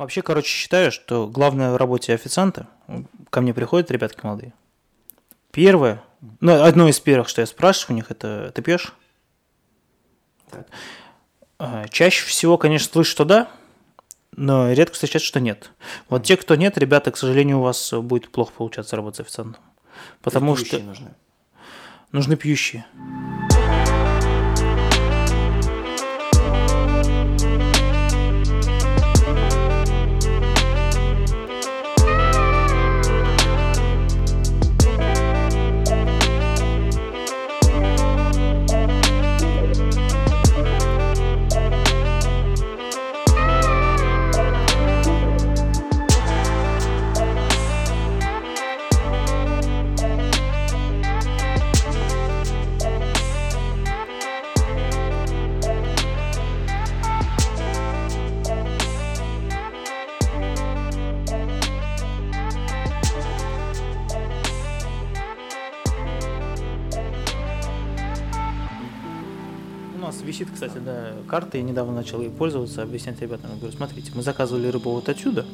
[0.00, 2.68] Вообще, короче, считаю, что главное в работе официанта,
[3.28, 4.54] ко мне приходят ребятки молодые.
[5.50, 6.02] Первое,
[6.40, 8.94] ну, одно из первых, что я спрашиваю у них, это ты пьешь?
[10.50, 10.66] Так.
[11.58, 13.50] А, Чаще всего, конечно, слышу, что да,
[14.32, 15.70] но редко встречается, что нет.
[16.08, 19.62] Вот те, кто нет, ребята, к сожалению, у вас будет плохо получаться работать с официантом.
[20.22, 21.14] Потому что нужны.
[22.10, 22.86] нужны пьющие.
[71.30, 75.08] Карта, я недавно начал ей пользоваться, объяснять ребятам, я говорю, смотрите, мы заказывали рыбу вот
[75.08, 75.46] отсюда,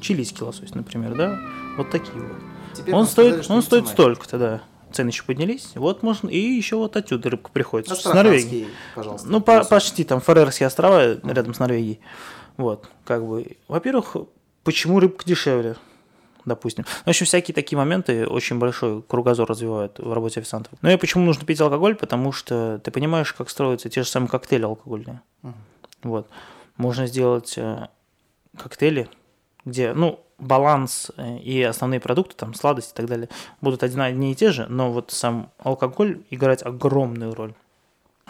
[0.00, 1.38] чилийский лосось, например, да,
[1.76, 2.36] вот такие вот.
[2.74, 4.62] Теперь он стоит, сказали, он стоит столько-то, да.
[4.92, 5.70] Цены еще поднялись.
[5.76, 7.86] Вот можно, и еще вот отсюда рыбка приходит.
[7.88, 8.66] с Астраханский, Норвегии.
[8.96, 9.28] пожалуйста.
[9.28, 12.00] Ну, по- почти там Фарерские острова рядом с Норвегией.
[12.56, 13.56] Вот, как бы.
[13.68, 14.16] Во-первых,
[14.64, 15.76] почему рыбка дешевле?
[16.44, 16.84] Допустим.
[17.04, 20.72] В общем, всякие такие моменты очень большой кругозор развивают в работе официантов.
[20.80, 21.94] Но и почему нужно пить алкоголь?
[21.94, 25.20] Потому что ты понимаешь, как строятся те же самые коктейли алкогольные.
[26.02, 26.28] Вот.
[26.76, 27.88] Можно сделать э,
[28.56, 29.10] коктейли,
[29.66, 33.28] где, ну, баланс э, и основные продукты, там, сладости и так далее,
[33.60, 37.52] будут одни, и те же, но вот сам алкоголь играть огромную роль.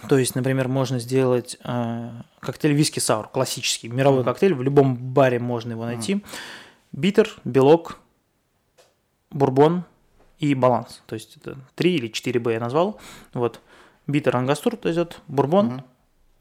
[0.09, 5.73] То есть, например, можно сделать э, коктейль виски-саур, классический, мировой коктейль, в любом баре можно
[5.73, 6.25] его найти.
[6.93, 8.00] Битер, белок,
[9.31, 9.85] бурбон
[10.39, 11.03] и баланс.
[11.07, 13.01] То есть, это 3 или 4 Б я назвал.
[13.35, 13.61] Вот.
[14.07, 15.83] Битер ангастур идет, бурбон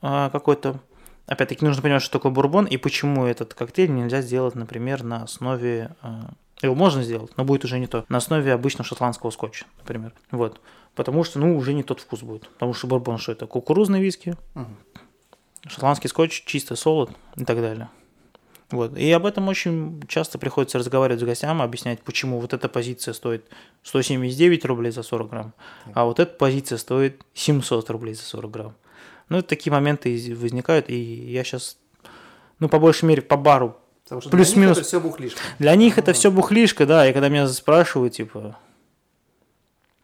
[0.01, 0.79] э, какой-то.
[1.27, 5.95] Опять-таки нужно понимать, что такое бурбон и почему этот коктейль нельзя сделать, например, на основе...
[6.01, 6.21] э,
[6.61, 8.05] его можно сделать, но будет уже не то.
[8.09, 10.13] На основе обычного шотландского скотча, например.
[10.31, 10.59] Вот.
[10.95, 12.49] Потому что, ну, уже не тот вкус будет.
[12.49, 13.45] Потому что бурбон что это?
[13.45, 14.35] Кукурузный виски,
[15.67, 17.89] шотландский скотч, чистый солод и так далее.
[18.71, 18.95] Вот.
[18.97, 23.45] И об этом очень часто приходится разговаривать с гостям, объяснять, почему вот эта позиция стоит
[23.83, 25.53] 179 рублей за 40 грамм,
[25.93, 28.75] а вот эта позиция стоит 700 рублей за 40 грамм.
[29.29, 31.77] Ну, такие моменты возникают, и я сейчас,
[32.59, 33.77] ну, по большей мере, по бару.
[34.03, 34.77] Потому что плюс-минус.
[34.77, 35.39] это все бухлишка.
[35.59, 38.57] Для них это все бухлишка, да, и когда меня спрашивают, типа,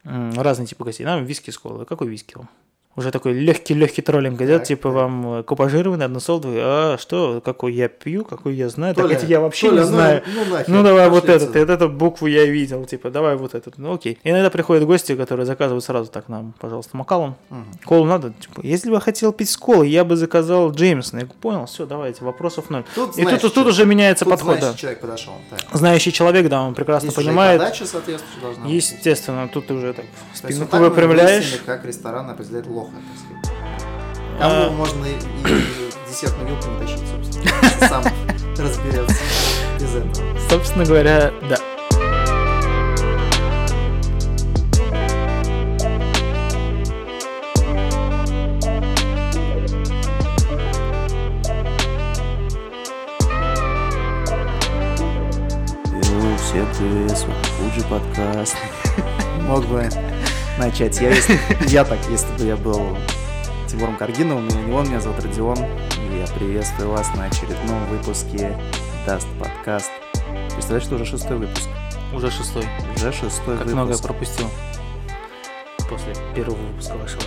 [0.03, 2.49] разные типы гостей, нам виски с колой, какой виски вам?
[2.97, 4.93] Уже такой легкий-легкий троллинг идет, Так, типа так.
[4.95, 9.29] вам э, купажированный, односолдовый, а что, какой я пью, какой я знаю, Толя, так эти
[9.29, 10.23] я вообще Толя, не ну- знаю.
[10.33, 13.77] ну нахер, Ну давай вот этот, вот эту букву я видел, типа давай вот этот,
[13.77, 14.17] ну окей.
[14.23, 17.35] Иногда приходят гости, которые заказывают сразу так нам, пожалуйста, Макалон.
[17.83, 21.19] Колу надо, типа, если бы я хотел пить с колой, я бы заказал Джеймсон.
[21.19, 22.85] Я понял, все, давайте, вопросов ноль.
[22.95, 24.73] Тут И знаешь, тут, тут уже меняется Тут подход, да.
[24.73, 25.33] человек подошел.
[25.49, 25.59] Так.
[25.73, 27.59] Знающий человек, да, он прекрасно Здесь уже и понимает.
[27.59, 28.73] подача соответствующая должна быть.
[28.73, 31.59] Естественно, тут ты уже так спину выпрямляешь.
[31.65, 33.57] как ресторан определяет лоха, так сказать.
[34.39, 34.65] А.
[34.65, 37.89] Кому можно и, и десертную вилку не тащить, собственно.
[37.89, 38.03] Сам
[38.57, 39.15] разберется
[39.79, 40.39] без этого.
[40.49, 41.57] Собственно говоря, да.
[56.37, 58.55] Всем привет, с вами Фуджи подкаст.
[59.41, 59.89] Мог бы
[60.57, 60.99] начать.
[61.01, 62.97] Я, если- я так, если бы я был
[63.67, 65.57] Тимуром Каргиновым, меня не он, меня зовут Родион.
[65.57, 68.57] И я приветствую вас на очередном выпуске
[69.05, 69.91] Dast подкаст.
[70.53, 71.67] Представляешь, что уже шестой выпуск?
[72.13, 72.63] Уже шестой.
[72.95, 73.73] Уже шестой Как выпуск.
[73.73, 74.47] много я пропустил
[75.89, 77.21] после первого выпуска вашего.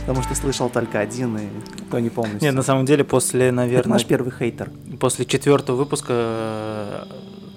[0.00, 1.48] Потому что слышал только один, и
[1.90, 2.42] то не полностью.
[2.42, 4.70] Нет, на самом деле, после, Это наверное, наш первый хейтер.
[5.00, 7.04] после четвертого выпуска э,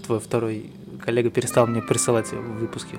[0.06, 0.72] твой второй
[1.06, 2.98] коллега перестал мне присылать выпуски.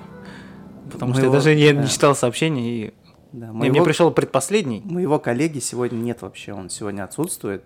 [0.91, 1.81] Потому что я даже не, да.
[1.81, 2.93] не читал сообщения, и
[3.31, 4.81] Да, и мне пришел предпоследний.
[4.83, 6.53] моего коллеги сегодня нет вообще.
[6.53, 7.63] Он сегодня отсутствует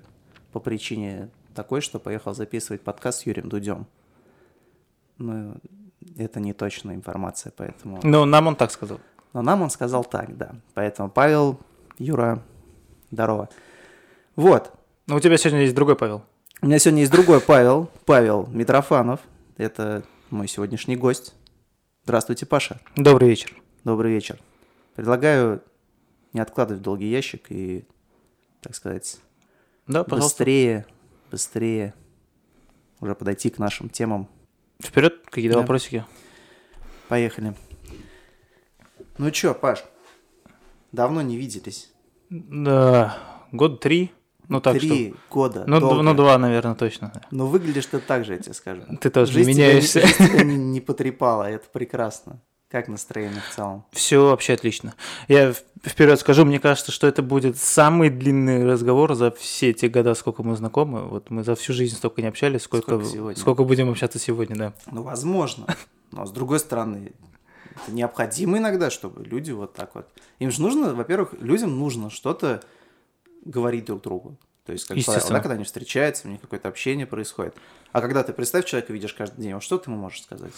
[0.51, 3.87] по причине такой, что поехал записывать подкаст с Юрием Дудем.
[5.17, 5.55] Но
[6.17, 7.99] это не точная информация, поэтому...
[8.03, 8.99] Ну, нам он так сказал.
[9.33, 10.51] Но нам он сказал так, да.
[10.73, 11.59] Поэтому Павел,
[11.97, 12.43] Юра,
[13.11, 13.49] здорово.
[14.35, 14.71] Вот.
[15.07, 16.23] Но у тебя сегодня есть другой Павел.
[16.61, 19.19] У меня сегодня есть другой Павел, Павел Митрофанов.
[19.57, 21.33] Это мой сегодняшний гость.
[22.03, 22.79] Здравствуйте, Паша.
[22.95, 23.53] Добрый вечер.
[23.83, 24.37] Добрый вечер.
[24.95, 25.63] Предлагаю
[26.33, 27.85] не откладывать в долгий ящик и,
[28.61, 29.17] так сказать,
[29.87, 30.37] Да, пожалуйста.
[30.39, 30.85] быстрее,
[31.31, 31.93] быстрее
[32.99, 34.27] уже подойти к нашим темам.
[34.81, 35.61] Вперед, какие-то Да.
[35.61, 36.05] вопросики?
[37.07, 37.53] Поехали.
[39.17, 39.83] Ну чё, Паш,
[40.91, 41.91] давно не виделись.
[42.29, 43.17] Да,
[43.51, 44.11] год три.
[44.49, 45.17] Ну так Три что.
[45.33, 45.63] года.
[45.67, 46.01] Ну, д- долго.
[46.01, 47.11] ну, два, наверное, точно.
[47.31, 48.81] Но выглядишь ты так же, я тебе скажу.
[48.99, 50.01] Ты тоже Жизнь тебя меняешься.
[50.01, 52.41] жизнь тебя не, не потрепала, это прекрасно.
[52.69, 53.85] Как настроение в целом?
[53.91, 54.95] Все вообще отлично.
[55.27, 55.53] Я
[55.85, 60.41] вперед скажу, мне кажется, что это будет самый длинный разговор за все те года, сколько
[60.41, 61.03] мы знакомы.
[61.07, 63.39] Вот мы за всю жизнь столько не общались, сколько, Сколько сегодня.
[63.39, 64.73] сколько будем общаться сегодня, да.
[64.91, 65.67] Ну, возможно.
[66.11, 67.13] Но с другой стороны,
[67.75, 70.07] это необходимо иногда, чтобы люди вот так вот...
[70.39, 72.63] Им же нужно, во-первых, людям нужно что-то
[73.45, 74.37] говорить друг другу.
[74.65, 77.55] То есть, как правило, да, когда они встречаются, у них какое-то общение происходит.
[77.91, 80.53] А когда ты, представь, человека видишь каждый день, вот что ты ему можешь сказать?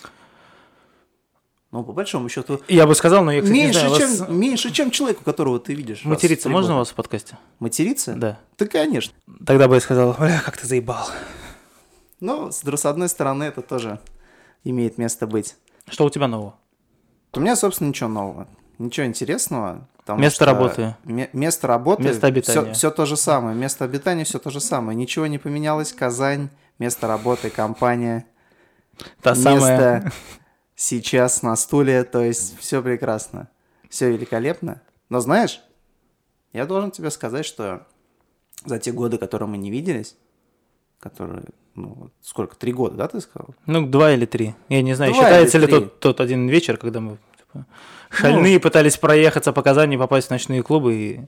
[1.71, 4.29] Ну, по большому счету, Я бы сказал, но я, кстати, не меньше, знаю, чем, вас-
[4.29, 6.05] меньше, чем человеку, которого ты видишь.
[6.05, 6.79] Материться можно у года.
[6.79, 7.37] вас в подкасте?
[7.59, 8.13] Материться?
[8.13, 8.39] Да.
[8.57, 9.13] Да, конечно.
[9.45, 11.09] Тогда бы я сказал, «Бля, как ты заебал.
[12.21, 13.99] Но, с, с одной стороны, это тоже
[14.63, 15.55] имеет место быть.
[15.89, 16.55] Что у тебя нового?
[17.33, 18.47] У меня, собственно, ничего нового.
[18.77, 19.87] Ничего интересного.
[20.05, 20.95] Потому Место что работы.
[21.03, 22.03] ме- место работы.
[22.03, 22.73] Место обитания.
[22.73, 23.55] Все, то же самое.
[23.55, 24.95] Место обитания все то же самое.
[24.95, 25.91] Ничего не поменялось.
[25.91, 28.25] Казань, место работы, компания.
[29.23, 30.11] Та место самая...
[30.75, 32.03] сейчас на стуле.
[32.03, 33.49] То есть все прекрасно.
[33.89, 34.81] Все великолепно.
[35.09, 35.61] Но знаешь,
[36.53, 37.87] я должен тебе сказать, что
[38.63, 40.15] за те годы, которые мы не виделись,
[40.99, 43.55] которые, ну, сколько, три года, да, ты сказал?
[43.65, 44.55] Ну, два или три.
[44.69, 47.65] Я не знаю, Два считается ли тот, тот один вечер, когда мы типа,
[48.15, 50.93] шальные пытались проехаться по Казани, попасть в ночные клубы.
[50.95, 51.19] И...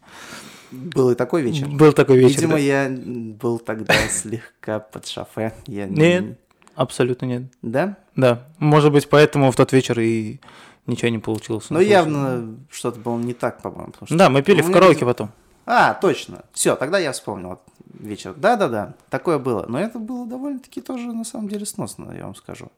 [0.72, 1.68] Был и такой вечер.
[1.68, 2.36] Был такой вечер.
[2.42, 2.60] Видимо, да.
[2.60, 5.54] я был тогда слегка под шофе.
[5.66, 6.39] Я не- Нет,
[6.75, 7.44] абсолютно нет.
[7.62, 7.98] Да?
[8.16, 10.39] Да, может быть, поэтому в тот вечер и
[10.86, 11.69] ничего не получилось.
[11.69, 13.94] Но явно что-то было не так, по-моему.
[14.04, 15.31] что- Да, мы пили У в караоке без- потом.
[15.66, 16.44] А, точно.
[16.54, 17.60] Все, тогда я вспомнил
[18.00, 18.33] вечер.
[18.36, 19.66] Да-да-да, такое было.
[19.68, 22.72] Но это было довольно-таки тоже, на самом деле, сносно, я вам скажу.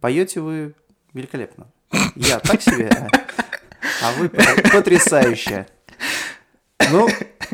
[0.00, 0.74] Поете вы
[1.12, 1.66] великолепно.
[2.16, 3.08] Я так себе, а-
[4.02, 5.66] а вы пот- потрясающе.
[6.90, 7.08] Ну,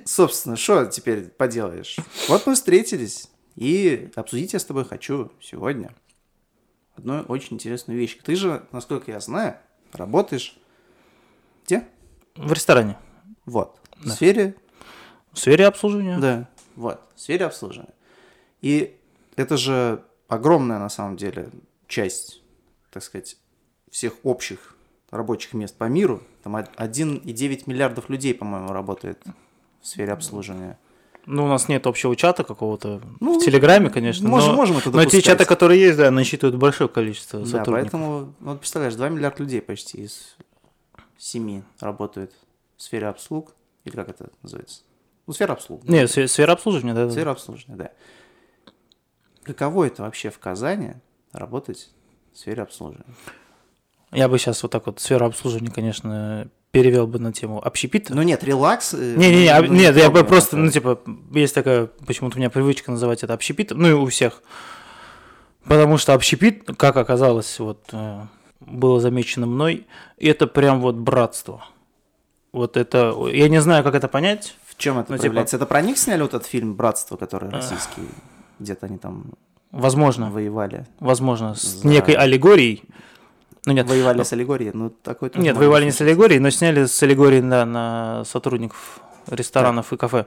[0.04, 1.96] собственно, что теперь поделаешь?
[2.28, 5.94] Вот мы встретились, и обсудить я с тобой хочу сегодня
[6.96, 8.18] одну очень интересную вещь.
[8.22, 9.56] Ты же, насколько я знаю,
[9.92, 10.56] работаешь
[11.66, 11.86] где?
[12.34, 12.96] В ресторане.
[13.44, 13.78] Вот.
[13.98, 14.12] В Да.
[14.14, 14.54] сфере
[15.32, 16.18] В сфере обслуживания.
[16.18, 17.94] да, вот, в сфере обслуживания.
[18.62, 18.96] И
[19.36, 21.50] это же огромная, на самом деле,
[21.88, 22.42] часть,
[22.90, 23.36] так сказать,
[23.90, 24.74] всех общих
[25.10, 26.22] рабочих мест по миру.
[26.42, 29.22] Там од- 1,9 миллиардов людей, по-моему, работает
[29.80, 30.78] в сфере обслуживания.
[31.26, 34.28] Ну, у нас нет общего чата какого-то Ну, в Телеграме, конечно.
[34.28, 35.24] можем- но, можем это Но те допускать.
[35.24, 37.74] чаты, которые есть, да, насчитывают большое количество Да, сотрудников.
[37.92, 40.36] поэтому, вот представляешь, 2 миллиарда людей почти из
[41.18, 42.32] 7 работают
[42.76, 43.54] в сфере обслуг.
[43.84, 44.82] Или как это называется?
[45.26, 45.84] Ну, сфера обслуг.
[45.84, 45.92] да.
[45.92, 47.06] Нет, сфе- сфера обслуживания, да.
[47.06, 47.10] да.
[47.10, 47.90] Сфера обслуживания, да.
[49.42, 50.94] Каково это вообще в Казани
[51.32, 51.90] работать
[52.32, 53.14] в сфере обслуживания?
[54.12, 58.14] Я бы сейчас вот так вот сферу обслуживания, конечно, перевел бы на тему общепита.
[58.14, 58.92] Ну нет, релакс.
[58.92, 61.00] Не-не-не, ну, об- ну, нет, я бы просто, ну, типа,
[61.32, 64.42] есть такая, почему-то у меня привычка называть это общепитом, ну, и у всех.
[65.64, 68.20] Потому что общепит, как оказалось, вот, э,
[68.60, 69.86] было замечено мной,
[70.18, 71.64] это прям вот братство.
[72.52, 74.56] Вот это, я не знаю, как это понять.
[74.66, 75.56] В чем это ну, типа- проявляется?
[75.56, 78.02] Это про них сняли вот этот фильм «Братство», который российский,
[78.60, 79.32] где-то они там
[79.72, 80.86] Возможно, воевали.
[81.00, 82.82] возможно, с За- некой аллегорией.
[83.66, 86.86] Ну, нет, Воевали с аллегорией, ну такой Нет, можно воевали не с аллегорией, но сняли
[86.86, 90.24] с аллегорией да, на сотрудников ресторанов и кафе.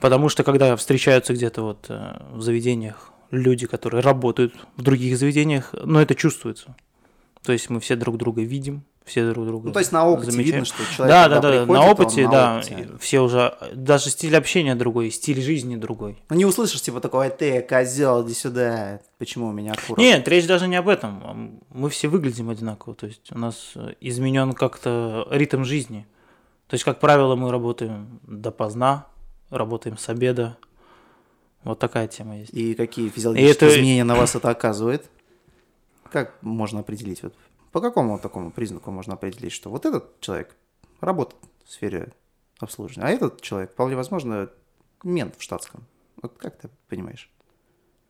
[0.00, 5.72] Потому что когда встречаются где-то вот э, в заведениях люди, которые работают в других заведениях,
[5.84, 6.74] ну это чувствуется.
[7.44, 10.30] То есть мы все друг друга видим, все друг друга Ну то есть на опыте
[10.30, 10.62] замечаем.
[10.62, 12.88] видно, что человек Да, да, да, приходит, на опыте, на да, опыте.
[12.94, 16.22] и все уже, даже стиль общения другой, стиль жизни другой.
[16.30, 19.98] Ну не услышишь типа такой, ты, козел, иди сюда, почему у меня курок?
[19.98, 21.60] Нет, речь даже не об этом.
[21.70, 22.94] Мы все выглядим одинаково.
[22.94, 26.06] То есть у нас изменен как-то ритм жизни.
[26.68, 29.06] То есть, как правило, мы работаем допоздна,
[29.50, 30.56] работаем с обеда.
[31.64, 32.52] Вот такая тема есть.
[32.54, 35.08] И какие физиологические это- изменения на вас это оказывает?
[36.10, 37.22] Как можно определить?
[37.22, 37.34] Вот,
[37.72, 40.54] по какому такому признаку можно определить, что вот этот человек
[41.00, 42.12] работает в сфере
[42.60, 44.50] обслуживания, а этот человек, вполне возможно,
[45.02, 45.84] мент в штатском.
[46.20, 47.30] Вот как ты понимаешь?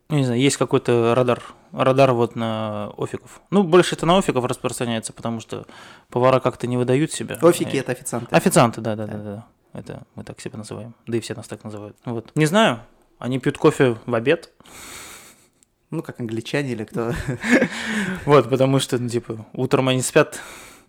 [0.09, 1.43] Ну, не знаю, есть какой-то радар.
[1.73, 3.41] Радар вот на офиков.
[3.49, 5.67] Ну, больше это на офиков распространяется, потому что
[6.11, 7.39] повара как-то не выдают себя.
[7.41, 8.35] Офики Э, это официанты.
[8.35, 9.47] Официанты, да, да, да, да.
[9.73, 10.95] Это мы так себя называем.
[11.07, 11.97] Да и все нас так называют.
[12.05, 12.31] Вот.
[12.35, 12.81] Не знаю,
[13.19, 14.53] они пьют кофе в обед.
[15.93, 17.13] Ну, как англичане или кто.
[18.25, 20.41] Вот, потому что, ну, типа, утром они спят.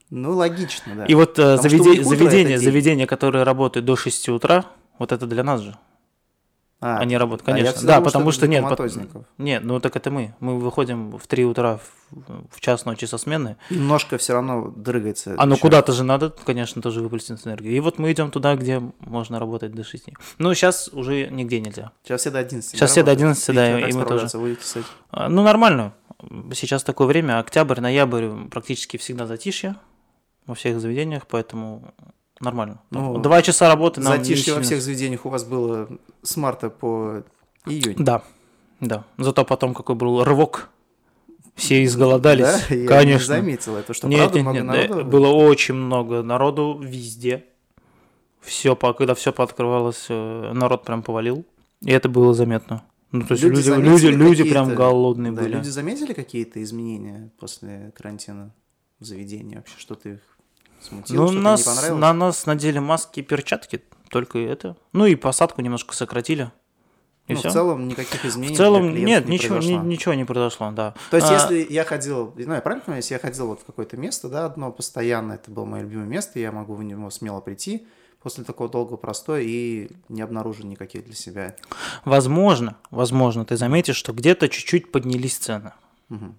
[0.09, 1.05] Ну, логично, да.
[1.05, 2.71] И вот э, Потому что заведе- у них утро заведения, это день.
[2.71, 4.65] заведения, которые работают до 6 утра,
[4.99, 5.77] вот это для нас же.
[6.83, 7.87] А, они работают, а я конечно.
[7.87, 9.25] да, думал, потому что для нет, коматозников.
[9.37, 10.35] нет, ну так это мы.
[10.41, 13.55] Мы выходим в 3 утра в, в час ночи со смены.
[13.69, 15.35] И Немножко все равно дрыгается.
[15.37, 17.73] А ну куда-то же надо, конечно, тоже выплеснуть энергию.
[17.73, 20.09] И вот мы идем туда, где можно работать до 6.
[20.39, 21.93] Ну, сейчас уже нигде нельзя.
[22.03, 22.71] Сейчас все до 11.
[22.71, 24.19] Сейчас все до 11, да, и как мы
[24.59, 24.85] с этим?
[25.11, 25.93] А, Ну, нормально.
[26.53, 29.75] Сейчас такое время, октябрь, ноябрь, практически всегда затишье
[30.45, 31.93] во всех заведениях, поэтому
[32.43, 32.81] нормально.
[32.91, 35.89] Ну, Два часа работы нам Затишье во всех заведениях у вас было
[36.21, 37.23] с марта по
[37.65, 37.95] июнь.
[37.97, 38.23] Да,
[38.79, 39.05] да.
[39.17, 40.69] Зато потом какой был рывок.
[41.55, 42.45] Все изголодались.
[42.45, 42.75] Да?
[42.75, 43.27] Я не Конечно.
[43.27, 45.09] заметил это, что нет, правда нет, много нет, да, народу.
[45.09, 47.45] было очень много народу везде.
[48.41, 51.45] Все, когда все пооткрывалось, э, народ прям повалил.
[51.81, 52.83] И это было заметно.
[53.11, 55.53] Ну, то есть люди, люди, заметили люди, прям голодные да, были.
[55.57, 58.51] люди заметили какие-то изменения после карантина
[58.99, 59.75] в заведении вообще?
[59.77, 60.32] Что-то их
[60.83, 62.01] смутило, Ну, не нас, понравилось?
[62.01, 64.75] на нас надели маски и перчатки, только это.
[64.91, 66.51] Ну и посадку немножко сократили.
[67.27, 67.49] И Ну, всё.
[67.49, 70.93] в целом никаких изменений В целом, нет, не ничего, ни- ничего не произошло, да.
[71.09, 73.65] То есть, А, если я ходил, ну, я правильно понимаю, если я ходил вот в
[73.65, 77.39] какое-то место, да, одно постоянно, это было мое любимое место, я могу в него смело
[77.39, 77.87] прийти
[78.21, 81.55] после такого долгого простоя и не обнаружить никаких для себя.
[82.03, 85.71] Возможно, возможно, ты заметишь, что где-то чуть-чуть поднялись цены.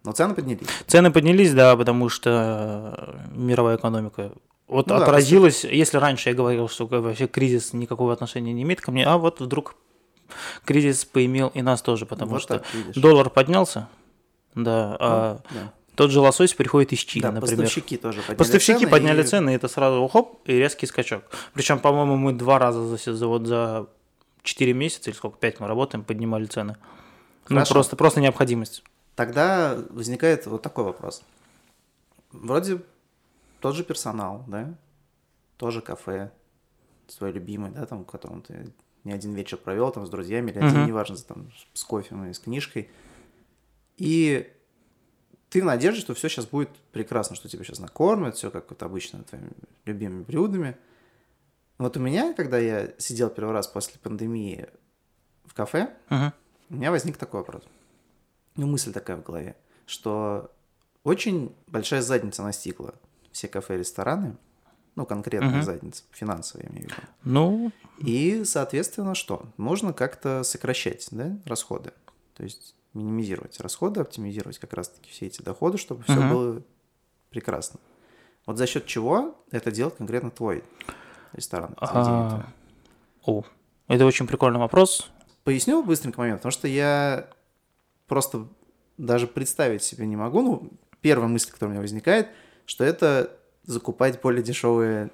[0.05, 0.67] Но цены поднялись.
[0.87, 4.33] Цены поднялись, да, потому что э, мировая экономика
[4.69, 5.65] вот Ну да, отразилась.
[5.65, 9.41] Если раньше я говорил, что вообще кризис никакого отношения не имеет ко мне, а вот
[9.41, 9.75] вдруг
[10.65, 12.63] кризис поимел и нас тоже, потому Вот что
[12.95, 13.89] доллар поднялся,
[14.55, 15.73] да, а Да.
[15.97, 17.57] тот же лосось приходит из Чили, Да, например.
[17.59, 21.25] поставщики тоже подняли Поставщики цены, подняли и- цены, и это сразу хоп, и резкий скачок.
[21.53, 23.87] Причем, по-моему, мы два раза за, за, вот за
[24.43, 26.77] 4 месяца, или сколько, 5 мы работаем, поднимали цены.
[27.49, 27.75] Ну, Хорошо.
[27.75, 28.83] просто, просто необходимость.
[29.17, 31.23] Тогда возникает вот такой вопрос.
[32.33, 32.83] Вроде
[33.61, 34.75] тот же персонал, да,
[35.57, 36.33] тоже кафе,
[37.07, 38.73] свой любимый, да, там, в котором ты
[39.05, 40.87] не один вечер провел там с друзьями или один, Мгм.
[40.87, 42.89] неважно, там, с кофе и с книжкой.
[43.97, 44.51] И
[45.51, 48.83] ты в надежде, что все сейчас будет прекрасно, что тебя сейчас накормят, все как вот
[48.83, 49.53] обычно твоими
[49.85, 50.77] любимыми блюдами.
[51.79, 54.67] Вот у меня, когда я сидел первый раз после пандемии
[55.45, 56.33] в кафе, Мгм.
[56.71, 57.63] у меня возник такой вопрос.
[58.57, 59.57] Ну, мысль такая в голове,
[59.87, 60.51] что
[61.03, 62.95] очень большая задница настигла
[63.33, 64.37] все кафе и рестораны,
[64.95, 65.63] ну, конкретная Мгм.
[65.63, 67.03] задница, финансовая, я имею в виду.
[67.25, 69.47] Ну, И, соответственно, что?
[69.57, 71.93] Нужно как-то сокращать, да, расходы.
[72.35, 76.29] То есть минимизировать расходы, оптимизировать как раз-таки все эти доходы, чтобы все Мгм.
[76.29, 76.63] было
[77.31, 77.79] прекрасно.
[78.47, 80.65] Вот за счет чего это делает конкретно твой
[81.33, 81.75] ресторан?
[81.79, 82.45] а,
[83.27, 83.43] о,
[83.89, 85.09] это очень прикольный вопрос.
[85.45, 87.29] Поясню быстренько момент, потому что я
[88.07, 88.47] просто
[88.99, 90.43] даже представить себе не могу.
[90.43, 90.71] Ну,
[91.01, 92.29] первая мысль, которая у меня возникает,
[92.67, 93.31] что это
[93.65, 95.11] закупать более дешевые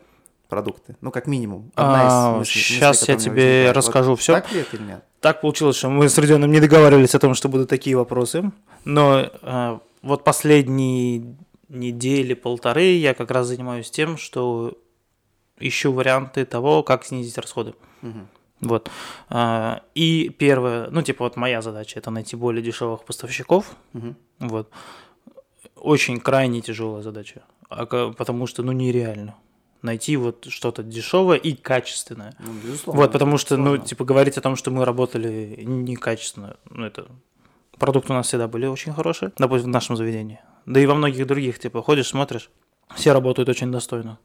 [0.49, 0.97] продукты.
[1.01, 1.71] Ну, как минимум.
[1.77, 3.77] Одна из А, мыслей- мыслей, я которая у меня тебе возникает.
[3.77, 4.33] расскажу всё.
[4.35, 5.05] Так ли это или нет?
[5.21, 8.51] Так получилось, что мы с Родионом не договаривались о том, что будут такие вопросы.
[8.85, 11.37] Но э, вот последние
[11.69, 14.77] недели, полторы я как раз занимаюсь тем, что
[15.59, 17.75] ищу варианты того, как снизить расходы.
[18.03, 18.27] Мгм.
[18.61, 18.91] Вот.
[19.29, 23.77] А, И первое, ну, типа, вот моя задача это найти более дешевых поставщиков.
[23.93, 24.17] Мгм.
[24.39, 24.71] Вот.
[25.77, 27.43] Очень крайне тяжелая задача.
[27.69, 29.35] А Потому что, ну, нереально
[29.83, 32.35] найти вот что-то дешевое и качественное.
[32.39, 33.01] Ну, безусловно.
[33.01, 33.87] Вот, потому что, ну, Сложно.
[33.87, 37.07] типа, говорить о том, что мы работали некачественно, ну, это...
[37.79, 40.41] Продукты у нас всегда были очень хорошие, допустим, в нашем заведении.
[40.67, 42.51] Да и во многих других, типа, ходишь, смотришь,
[42.95, 44.19] все работают очень достойно.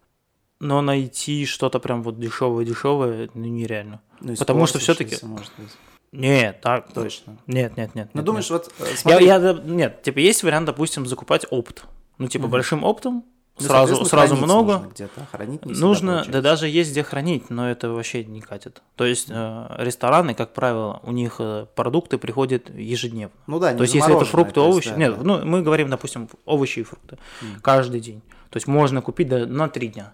[0.59, 4.01] Но найти что-то прям вот дешевое-дешевое, ну, нереально.
[4.21, 4.79] Ну, потому что
[5.27, 5.71] может быть.
[6.11, 6.93] Нет, так...
[6.93, 7.37] Точно.
[7.45, 8.09] Нет, нет, нет.
[8.13, 8.69] Ну, нет, думаешь, нет.
[8.79, 11.85] вот, э, Я, смотри, я, да, нет, типа, есть вариант, допустим, закупать опт.
[12.17, 12.51] Ну, типа, Мгм.
[12.51, 13.25] большим оптом,
[13.57, 14.73] ну, сразу, сразу много.
[14.73, 18.81] нужно где-то, хранить не Нужно, да даже есть где хранить, но это вообще не катит.
[18.95, 23.35] То есть э, рестораны, как правило, у них э, продукты приходят ежедневно.
[23.47, 25.23] Ну да, не то есть если это фрукты, есть, овощи, да, нет, да.
[25.23, 27.61] ну мы говорим, допустим, овощи и фрукты Мгм.
[27.61, 28.21] каждый день.
[28.49, 30.13] То есть можно купить да, на три дня,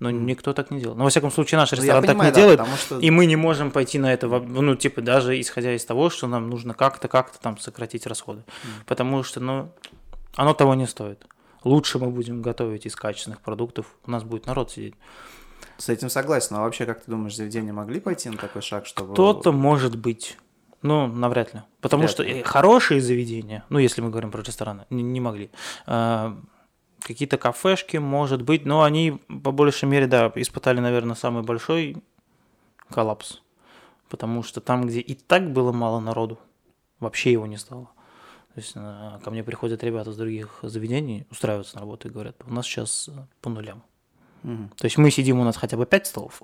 [0.00, 0.98] но никто так не делает.
[0.98, 3.10] Но во всяком случае наш Ну, ресторан так понимаю, не да, делает, потому что- и
[3.10, 6.74] мы не можем пойти на это, ну типа даже исходя из того, что нам нужно
[6.74, 8.44] как-то как-то там сократить расходы,
[8.86, 9.72] потому что ну
[10.36, 11.26] оно того не стоит.
[11.64, 14.94] Лучше мы будем готовить из качественных продуктов, у нас будет народ сидеть.
[15.76, 16.56] С этим согласен.
[16.56, 19.12] А вообще, как ты думаешь, заведения могли пойти на такой шаг, чтобы...
[19.12, 20.36] Кто-то может быть.
[20.82, 21.62] Ну, навряд ли.
[21.80, 22.42] Потому Вряд что ли.
[22.42, 25.50] хорошие заведения, ну, если мы говорим про рестораны, не, не могли.
[27.00, 32.02] Какие-то кафешки, может быть, но они, по большей мере, да, испытали, наверное, самый большой
[32.90, 33.40] коллапс.
[34.08, 36.38] Потому что там, где и так было мало народу,
[36.98, 37.88] вообще его не стало.
[38.54, 42.36] То есть а, ко мне приходят ребята с других заведений, устраиваются на работу и говорят,
[42.44, 43.84] у нас сейчас э, по нулям.
[44.42, 44.70] Мгм.
[44.70, 46.42] То есть мы сидим, у нас хотя бы 5 столов,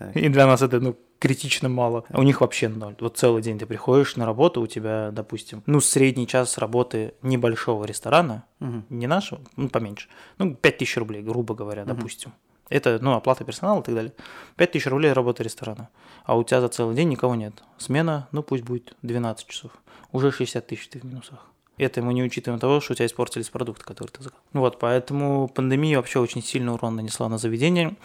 [0.00, 0.16] Так.
[0.16, 2.04] И для нас это, ну, критично мало.
[2.08, 2.96] У них вообще ноль.
[3.00, 7.84] Вот целый день ты приходишь на работу, у тебя, допустим, ну, средний час работы небольшого
[7.84, 8.86] ресторана, Мгм.
[8.88, 12.32] не нашего, ну, поменьше, ну, 5000 рублей, грубо говоря, допустим.
[12.70, 14.12] Это, ну, оплата персонала и так далее.
[14.56, 15.90] 5000 рублей работа ресторана.
[16.24, 17.62] А у тебя за целый день никого нет.
[17.76, 19.72] Смена, ну, пусть будет 12 часов.
[20.12, 21.49] Уже 60 тысяч ты в минусах.
[21.80, 24.44] Это мы не учитываем того, что у тебя испортились продукты, которые ты заказал.
[24.52, 27.96] Вот, поэтому пандемия вообще очень сильный урон нанесла на заведение.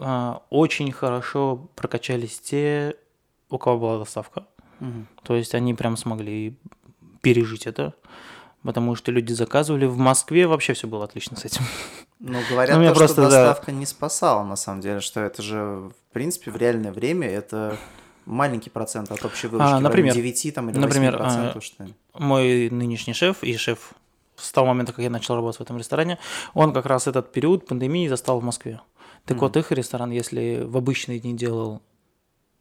[0.00, 2.96] А, Очень хорошо прокачались те,
[3.50, 4.46] у кого была доставка.
[4.80, 5.06] Мгм.
[5.24, 6.56] То есть они прям смогли
[7.20, 7.94] пережить это.
[8.62, 9.86] Потому что люди заказывали.
[9.86, 11.62] В Москве вообще все было отлично с этим.
[12.20, 13.46] Ну, говорят, Ну, то, просто, что да.
[13.46, 17.76] доставка не спасала, на самом деле, что это же, в принципе, в реальное время это
[18.28, 19.72] маленький процент от общей выручки.
[19.72, 21.88] А, например, 9 там, или например, 8%, а, что.
[22.14, 23.92] Мой нынешний шеф и шеф
[24.36, 26.18] с того момента, как я начал работать в этом ресторане,
[26.54, 28.80] он как раз этот период пандемии застал в Москве.
[29.24, 29.46] Так Мгм.
[29.46, 31.82] вот, их ресторан, если в обычные дни делал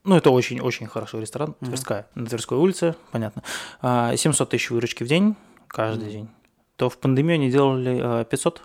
[0.03, 1.71] ну, это очень-очень хороший ресторан, Мгм.
[1.71, 3.43] Тверская, на Тверской улице, понятно.
[3.81, 5.35] А, 700 тысяч выручки в день,
[5.67, 6.11] каждый Мгм.
[6.11, 6.29] день.
[6.77, 8.61] То в пандемию они делали а, 500?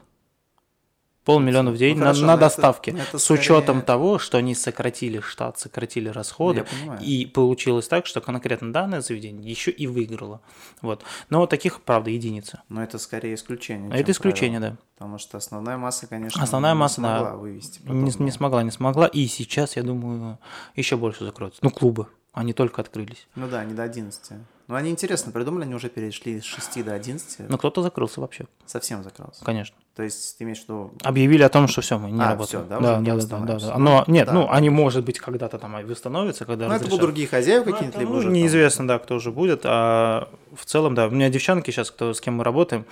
[1.24, 2.92] Полмиллиона в день Ну, на, хорошо, на это- доставке.
[2.92, 6.66] но это с учетом скорее- того, что они сократили штат, сократили расходы.
[7.00, 10.40] И получилось так, что конкретно данное заведение еще и выиграло.
[10.80, 11.04] Вот.
[11.30, 12.60] Но таких, правда, единицы.
[12.68, 13.90] Но это скорее исключение.
[13.92, 14.78] Это исключение, правило.
[14.78, 14.84] да.
[14.96, 17.18] Потому что основная масса, конечно, Основная не масса, да.
[17.18, 17.78] смогла вывести.
[17.82, 18.12] Не, подобное.
[18.18, 19.06] не смогла, не смогла.
[19.06, 20.38] И сейчас, я думаю,
[20.74, 21.60] еще больше закроются.
[21.62, 22.06] Ну, клубы.
[22.32, 23.28] Они только открылись.
[23.34, 24.32] Ну да, не до 11.
[24.68, 27.48] Ну они интересно придумали, они уже перешли с 6 до 11.
[27.48, 29.44] Но кто-то закрылся вообще, Совсем закрылся.
[29.44, 29.76] конечно.
[29.94, 30.90] То есть ты имеешь в виду...
[31.02, 32.64] Объявили о том, что все, мы не А, работаем.
[32.64, 33.78] всё, да, да, не да, да, да, да.
[33.78, 34.32] Но нет, Да.
[34.32, 37.94] ну они, может быть, когда-то там восстановятся, когда Ну это будут другие хозяева Ну, какие-нибудь,
[37.94, 39.62] это, либо ну, уже там- неизвестно, да, кто уже будет.
[39.64, 42.86] А в целом, да, у меня девчонки сейчас, кто, с кем мы работаем,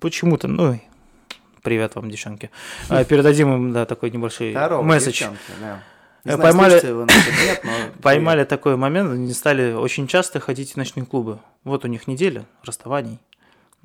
[0.00, 0.80] почему-то, ну,
[1.62, 2.50] привет вам, девчонки.
[2.88, 5.12] А, Передадим им, да, такой небольшой Здорово, месседж.
[5.20, 5.82] девчонки, да.
[6.24, 7.70] Не знаю, поймали- вы нет, но
[8.02, 11.38] Поймали такой момент, они стали очень часто ходить в ночные клубы.
[11.64, 13.20] Вот у них неделя расставаний.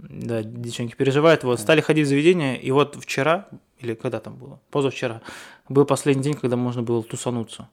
[0.01, 1.43] Да, девчонки переживают.
[1.43, 3.47] Вот, стали ходить в заведение, и вот вчера,
[3.79, 5.21] или когда там было, позавчера,
[5.67, 7.69] был последний день, когда можно было тусануться.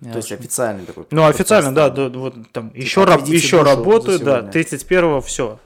[0.00, 1.06] Я То есть очень- официальный такой.
[1.10, 4.50] Ну, официально, да, да, вот там еще, раб, еще за да, сегодня.
[4.50, 5.60] 31-го все.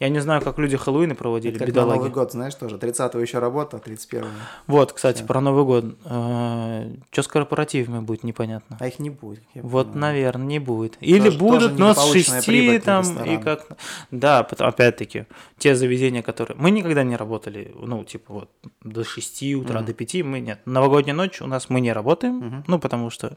[0.00, 1.98] Я не знаю, как люди Хэллоуины проводили, Это как бедолаги.
[1.98, 2.76] Новый год, знаешь, тоже.
[2.76, 4.26] 30-го еще работа, а 31-го.
[4.68, 5.26] Вот, кстати, Всё.
[5.26, 5.84] про Новый год.
[6.04, 8.76] Что с корпоративами будет, непонятно.
[8.80, 9.42] А их не будет.
[9.54, 10.00] Вот, понимаю.
[10.14, 10.96] наверное, не будет.
[11.00, 13.66] Или Тоже- будут, тоже но с неполученная прибыль 6 для там и как.
[14.12, 15.24] Да, опять-таки,
[15.58, 16.56] те заведения, которые.
[16.56, 18.50] Мы никогда не работали, ну, типа, вот,
[18.84, 19.86] до 6 утра, Мгм.
[19.86, 20.60] до 5 мы нет.
[20.64, 22.64] Новогодняя ночь у нас мы не работаем, Мгм.
[22.68, 23.36] ну, потому что.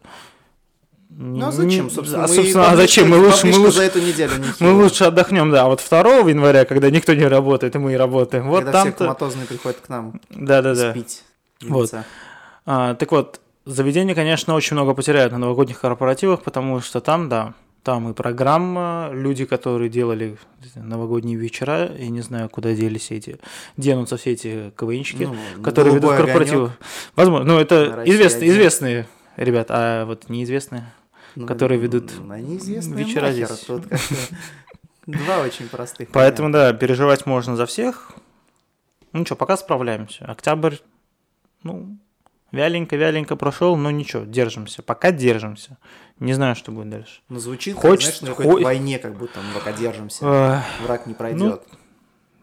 [1.14, 2.24] Ну а зачем, собственно?
[2.24, 3.10] А, мы собственно, а баблишко- зачем?
[3.10, 5.64] Мы лучше, мы лучше, за эту неделю не мы лучше отдохнем, да.
[5.64, 8.48] А вот 2 января, когда никто не работает, и мы и работаем.
[8.48, 9.04] Вот Когда все там-то.
[9.06, 10.92] коматозные приходят к нам Да-да-да.
[10.92, 11.24] спить.
[11.64, 11.92] Вот.
[12.66, 17.54] А, так вот, заведения, конечно, очень много потеряют на новогодних корпоративах, потому что там, да,
[17.84, 20.38] там и программа, люди, которые делали
[20.76, 23.40] новогодние вечера, я не знаю, куда делись эти,
[23.78, 25.24] денутся все эти КВНщики,
[25.58, 26.72] Ну, которые ведут корпоративы.
[27.16, 28.54] Возможно, ну это известные, один.
[28.54, 30.86] известные ребят, а вот неизвестные.
[31.36, 33.66] Ну, которые ведут неизвестные вечера нахер, здесь.
[33.66, 33.86] Тут
[35.06, 36.10] два очень простых.
[36.12, 38.12] Поэтому, да, переживать можно за всех.
[39.14, 40.26] Ну что, пока справляемся.
[40.26, 40.76] Октябрь,
[41.64, 41.98] ну,
[42.52, 44.84] вяленько-вяленько прошел, но ничего, держимся.
[44.84, 45.78] Пока держимся.
[46.20, 47.22] Не знаю, что будет дальше.
[47.30, 50.64] Ну, звучит, Хочется- знаешь, на какой-то хо- войне, как будто мы пока держимся.
[50.84, 51.64] Враг не пройдет.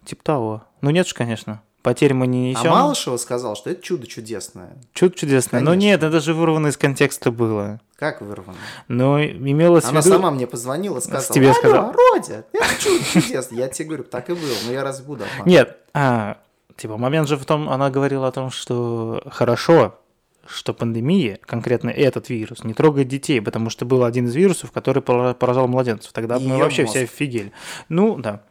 [0.04, 0.64] Типа того.
[0.80, 1.62] Ну нет же, конечно.
[1.88, 2.70] Потерь мы не а несем.
[2.70, 4.76] Малышева сказал, что это чудо чудесное.
[4.92, 5.60] Чудо чудесное.
[5.60, 5.86] Но Конечно.
[5.86, 7.80] нет, это же вырвано из контекста было.
[7.96, 8.58] Как вырвано?
[8.88, 10.10] Но имелось в Она виду...
[10.10, 13.58] сама мне позвонила, сказала, тебе «Алло, сказала?» Родя, это чудо чудесное.
[13.60, 15.24] Я тебе говорю, так и было, но я разве буду?
[15.46, 16.36] Нет, а,
[16.76, 19.98] типа момент же в том, она говорила о том, что хорошо,
[20.46, 25.00] что пандемия, конкретно этот вирус, не трогает детей, потому что был один из вирусов, который
[25.00, 26.12] пора- поражал младенцев.
[26.12, 26.94] Тогда мы вообще мозг.
[26.96, 27.50] все офигели.
[27.88, 28.42] Ну, да.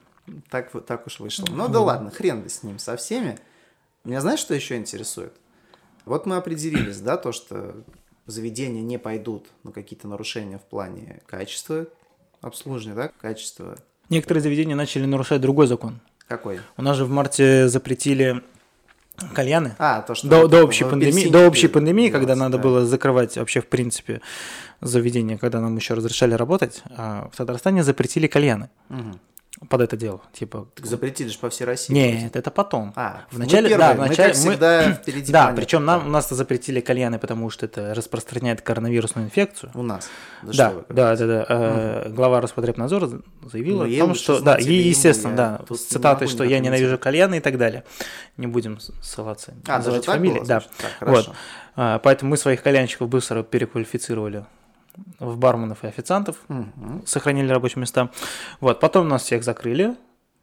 [0.49, 1.45] Так, вот- так уж вышло.
[1.49, 3.37] Ну да ладно, хрен бы с ним, со всеми.
[4.03, 5.33] Меня знаешь, что еще интересует?
[6.05, 7.75] Вот мы определились, да, то, что
[8.25, 11.87] заведения не пойдут на какие-то нарушения в плане качества
[12.41, 13.77] обслуживания, да, качества.
[14.09, 15.99] Некоторые заведения начали нарушать другой закон.
[16.27, 16.59] Какой?
[16.77, 18.43] У нас же в марте запретили
[19.33, 19.75] кальяны.
[19.79, 20.27] А, то, что...
[20.27, 22.63] До, до общей пандемии, до общей пандемии, когда надо да.
[22.63, 24.21] было закрывать вообще в принципе
[24.81, 28.69] заведения, когда нам еще разрешали работать, а в Татарстане запретили кальяны.
[28.89, 29.19] Мгм.
[29.69, 30.21] Под это дело.
[30.33, 31.93] Типа, Так запретили же по всей России.
[31.93, 32.93] нет, это потом.
[32.95, 36.29] А, В мы начале, первые, да, в мы, всегда, впереди да, причем нам, у нас
[36.29, 39.71] запретили кальяны, потому что это распространяет коронавирусную инфекцию.
[39.73, 40.09] У нас.
[40.43, 41.45] Да, вы, да, да, да.
[41.49, 45.79] Э, Глава Роспотребнадзора за- заявила Ну, о том, что, да, ему, естественно, я да, тут
[45.79, 47.83] с цитатой, что я ненавижу кальяны и так далее.
[48.37, 50.43] Не будем ссылаться, А, называть фамилии.
[50.45, 50.59] да.
[50.99, 51.31] Так, Вот.
[51.75, 54.45] А, Поэтому мы своих кальянщиков быстро переквалифицировали
[55.19, 57.03] в барменов и официантов, Мгм.
[57.05, 58.09] сохранили рабочие места.
[58.59, 59.95] Вот, потом нас всех закрыли,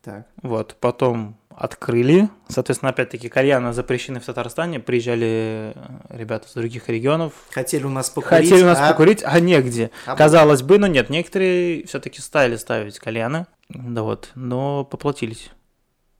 [0.02, 0.26] Так.
[0.42, 2.28] вот, потом открыли.
[2.48, 4.80] Соответственно, опять-таки, кальяны запрещены в Татарстане.
[4.80, 5.74] Приезжали э,
[6.10, 7.32] ребята из других регионов.
[7.52, 8.48] Хотели у нас покурить.
[8.48, 9.92] Хотели у нас а- покурить, а негде.
[10.04, 11.10] а Казалось бы, но нет.
[11.10, 13.46] Некоторые все-таки стали ставить кальяны.
[13.68, 15.50] Да вот, но поплатились.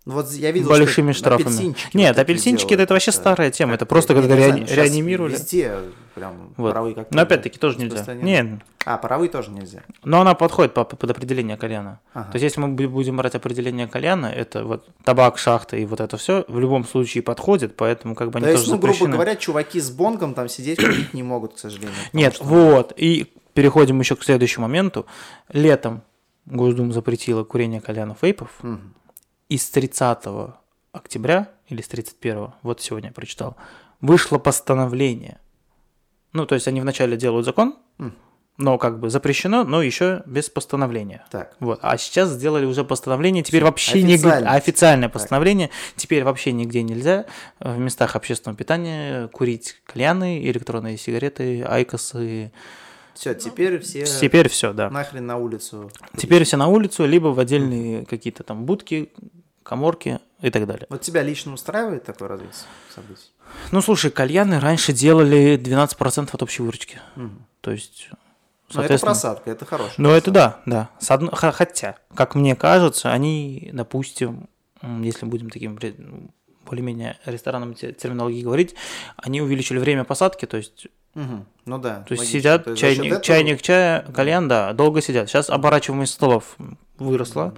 [0.04, 1.46] Вот я видел, большими что штрафами.
[1.46, 3.72] апельсинчики Нет, вот апельсинчики делают, это вообще старая тема.
[3.74, 5.32] Это просто Не, когда щас реанимировали.
[5.32, 5.76] Везде
[6.14, 6.72] прям Вот.
[6.72, 8.04] паровые как Но опять-таки тоже нельзя.
[8.14, 9.82] Нет, А, паровые тоже нельзя.
[10.04, 12.00] но она подходит по- под определение кальяна.
[12.12, 12.32] Ага.
[12.32, 16.00] То есть, если мы бу- будем брать определение кальяна, это вот табак, шахта и вот
[16.02, 18.92] это все в любом случае подходит, поэтому как бы они То есть, тоже ну, грубо
[18.92, 19.14] запрещены.
[19.14, 21.94] говоря, чуваки с бонгом там сидеть курить не могут, к сожалению.
[22.12, 22.92] Нет, что- вот.
[22.96, 25.06] И переходим еще к следующему моменту.
[25.50, 26.02] Летом
[26.44, 28.50] Госдума запретила курение кальянов вейпов.
[28.60, 28.92] Мгм.
[29.54, 30.18] И с 30
[30.90, 33.56] октября, или с 31, вот сегодня я прочитал,
[34.00, 35.38] вышло постановление.
[36.32, 37.76] Ну, то есть они вначале делают закон,
[38.56, 41.24] но как бы запрещено, но еще без постановления.
[41.30, 41.54] Так.
[41.60, 41.78] Вот.
[41.82, 44.50] А сейчас сделали уже постановление, теперь вообще нигде, официально.
[44.50, 47.26] официальное постановление, теперь вообще нигде нельзя
[47.60, 52.50] в местах общественного питания курить кальяны, электронные сигареты, айкосы.
[53.14, 54.90] Все, теперь все Теперь все, да.
[54.90, 55.88] нахрен на улицу.
[56.16, 59.12] Теперь все на улицу, либо в отдельные какие-то там будки,
[59.64, 60.86] коморки и так далее.
[60.90, 62.54] Вот тебя лично устраивает такое развитие
[62.94, 63.32] событий?
[63.72, 67.00] Ну, слушай, кальяны раньше делали 12% от общей выручки.
[67.16, 67.44] Мгм.
[67.60, 68.16] То есть, Ну,
[68.68, 69.10] это соответственно...
[69.12, 70.90] просадка, это хорошая Ну, это да, да.
[70.98, 74.48] С одно- х- Хотя, как мне кажется, они, допустим,
[74.82, 75.94] если будем таким ре-
[76.66, 78.74] более-менее ресторанным те- терминологией говорить,
[79.16, 81.46] они увеличили время посадки, то есть, Мгм.
[81.66, 81.96] Ну да.
[82.06, 82.38] то есть логично.
[82.40, 85.28] сидят, То есть чайник, этого- чайник чая, кальян, да, долго сидят.
[85.28, 86.56] Сейчас оборачиваемость столов
[86.98, 87.54] выросла,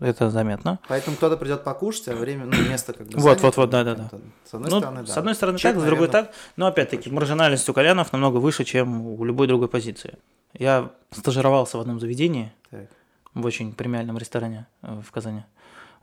[0.00, 0.78] это заметно.
[0.88, 3.94] Поэтому кто-то придет покушать, а время, ну, место как бы Вот, вот, вот, да, да,
[3.94, 4.10] да.
[4.48, 5.12] С одной Ну, стороны, да.
[5.12, 6.32] с одной стороны Чек, так, с другой так.
[6.56, 10.18] Но опять-таки, маржинальность у кальянов намного выше, чем у любой другой позиции.
[10.54, 12.86] Я стажировался в одном заведении, так.
[13.34, 15.44] в очень премиальном ресторане э, в Казани.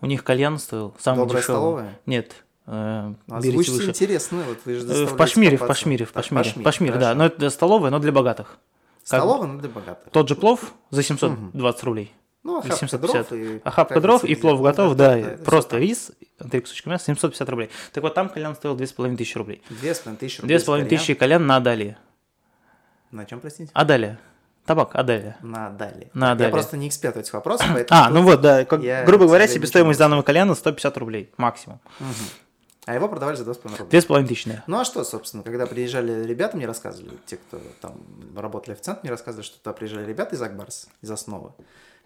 [0.01, 1.57] У них кальян стоил самый Добрая дешевый.
[1.59, 1.99] столовая?
[2.05, 3.89] Нет, э, А берите выше.
[3.89, 5.65] интересно, вот вы же Э, В Пашмире, в.
[5.65, 6.43] Пашмире, в Пашмире.
[6.43, 6.99] Пашмир, Пашмир, да.
[6.99, 7.17] хорошо.
[7.17, 8.57] Но это столовая, но для богатых.
[9.03, 10.11] Столовая, но для богатых.
[10.11, 12.11] Тот же плов за 720 рублей.
[12.45, 13.29] Ну, охапка 750.
[13.29, 13.61] дров и...
[13.63, 15.17] Охапка дров и плов готов, да.
[15.17, 16.11] это просто всё рис,
[16.51, 17.71] три кусочка мяса, 750 рублей.
[17.91, 19.63] Так вот там кальян стоил 2500 рублей.
[19.67, 19.77] так.
[19.79, 20.47] Две с половиной тысячи рублей.
[20.47, 20.99] Две с половиной кальян.
[20.99, 21.97] тысячи кальян на Адалии.
[23.09, 23.71] На чем, простите?
[23.73, 24.19] Адалия.
[24.65, 25.37] Табак, Адалия.
[25.41, 26.11] На далее.
[26.13, 26.51] На Я далее.
[26.51, 27.99] просто не эксперт в этих вопросах, поэтому...
[27.99, 31.79] А, ну вот, да, как- Я, грубо говоря, себестоимость данного кальяна 150 рублей максимум.
[32.85, 33.85] А его продавали за 2,5 рубля.
[33.89, 34.63] Две с половиной тысячи, да.
[34.67, 37.93] Ну а что, собственно, когда приезжали ребята, мне рассказывали, те, кто там
[38.35, 41.53] работали официант, мне рассказывали, что туда приезжали ребята из Акбарса, из Основы,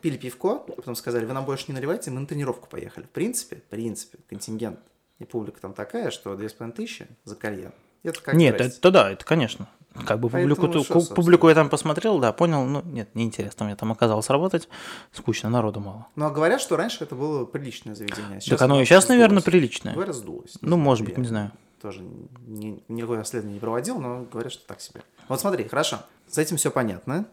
[0.02, 3.06] пили пивко, потом сказали, вы нам больше не наливайте, мы на тренировку поехали.
[3.06, 4.80] В принципе, в принципе, контингент
[5.20, 7.74] и публика там такая, что 2,5 тысячи за кальян.
[8.04, 8.78] Это как Нет, здрасте.
[8.80, 9.68] это да, это конечно.
[10.06, 11.16] Как бы Поэтому публику, что, собственно?
[11.16, 14.70] публику я там посмотрел, да, понял, ну нет, неинтересно мне там оказалось работать,
[15.12, 16.08] скучно, народу мало.
[16.16, 18.38] Ну а говорят, что раньше это было приличное заведение.
[18.46, 19.10] а так оно и сейчас, раздулось.
[19.10, 19.96] наверное, приличное.
[19.98, 20.58] Ой, раздулось.
[20.62, 21.52] Ну, может Я быть, не знаю.
[21.82, 25.02] Тоже ни- никакое расследование не проводил, но говорят, что так себе.
[25.28, 26.00] Вот смотри, хорошо.
[26.28, 27.26] С этим все понятно.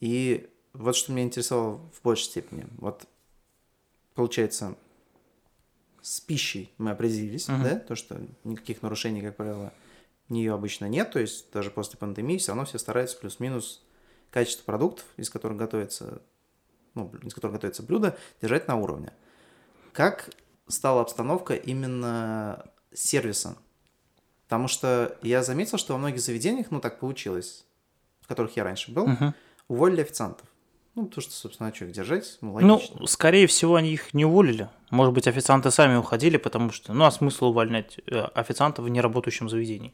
[0.00, 2.66] И вот что меня интересовало в большей степени.
[2.78, 3.06] Вот,
[4.14, 4.76] получается,
[6.02, 7.62] с пищей мы определились, Мгм.
[7.62, 7.76] да?
[7.80, 9.72] То, что никаких нарушений, как правило,
[10.28, 11.10] нее обычно нет.
[11.12, 13.84] То есть даже после пандемии все равно все стараются плюс-минус
[14.30, 16.22] качество продуктов, из которых готовится,
[16.94, 19.12] ну, из которых готовится блюдо, держать на уровне.
[19.92, 20.30] Как
[20.68, 23.56] стала обстановка именно сервиса?
[24.44, 27.64] Потому что я заметил, что во многих заведениях, ну так получилось,
[28.20, 29.34] в которых я раньше был, Мгм.
[29.68, 30.46] уволили официантов.
[30.96, 32.38] Ну, потому что, собственно, а что их держать?
[32.40, 33.06] Ну, Ну, логично.
[33.06, 34.68] скорее всего, они их не уволили.
[34.90, 39.48] Может быть, официанты сами уходили, потому что, ну, а смысл увольнять э, официантов в неработающем
[39.48, 39.92] заведении?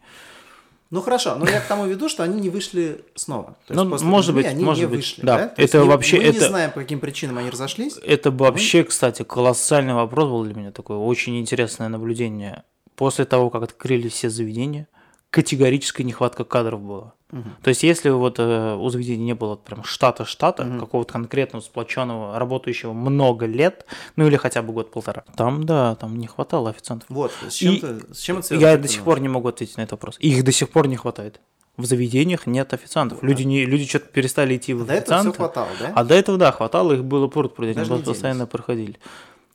[0.91, 3.57] Ну, хорошо, но я к тому веду, что они не вышли снова.
[3.67, 5.23] То Ну, после может быть, они может не быть, вышли.
[5.23, 5.39] да.
[5.39, 5.49] Да?
[5.49, 7.97] То есть Это не- вообще- Мы не это- знаем, по каким причинам они разошлись.
[8.05, 12.63] Это вообще, кстати, колоссальный вопрос был для меня такой, очень интересное наблюдение.
[12.95, 14.87] После того, как открыли все заведения,
[15.33, 17.15] категорическая нехватка кадров была.
[17.31, 17.55] Мгм.
[17.63, 20.79] То есть, если вот э, у заведения не было прям штата-штата, Мгм.
[20.81, 26.27] какого-то конкретного сплоченного, работающего много лет, ну или хотя бы год-полтора, там, да, там не
[26.27, 27.09] хватало официантов.
[27.09, 29.79] Вот, с чем, И ты, с чем это Я до сих пор не могу ответить
[29.79, 30.17] на этот вопрос.
[30.19, 31.41] Их до сих пор не хватает.
[31.79, 33.23] в заведениях нет официантов.
[33.23, 35.37] Люди, не, люди что-то перестали идти в До этого все официанты.
[35.39, 35.93] хватало, да?
[35.97, 38.99] А до этого, да, хватало, их было пруд пруд, они постоянно проходили.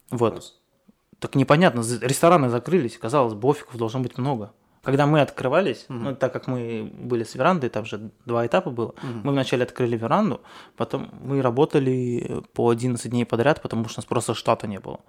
[0.09, 0.21] Вот.
[0.33, 0.55] Вопрос.
[1.19, 4.51] Так непонятно, рестораны закрылись, казалось бы, офиков должно быть много.
[4.83, 8.93] Когда мы открывались, ну, так как мы были с верандой, там же два этапа было,
[9.23, 10.41] мы вначале открыли веранду,
[10.75, 14.99] потом мы работали по 11 дней подряд, потому что у нас просто штата не было.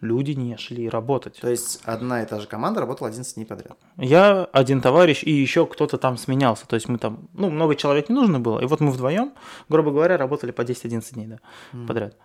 [0.00, 1.40] Люди не шли работать.
[1.40, 3.78] То есть одна и та же команда работала 11 дней подряд.
[3.96, 6.66] Я, один товарищ и еще кто-то там сменялся.
[6.66, 8.60] То есть мы там, ну, много человек не нужно было.
[8.60, 9.32] И вот мы вдвоем,
[9.68, 11.38] грубо говоря, работали по 10-11 дней да,
[11.86, 12.16] подряд.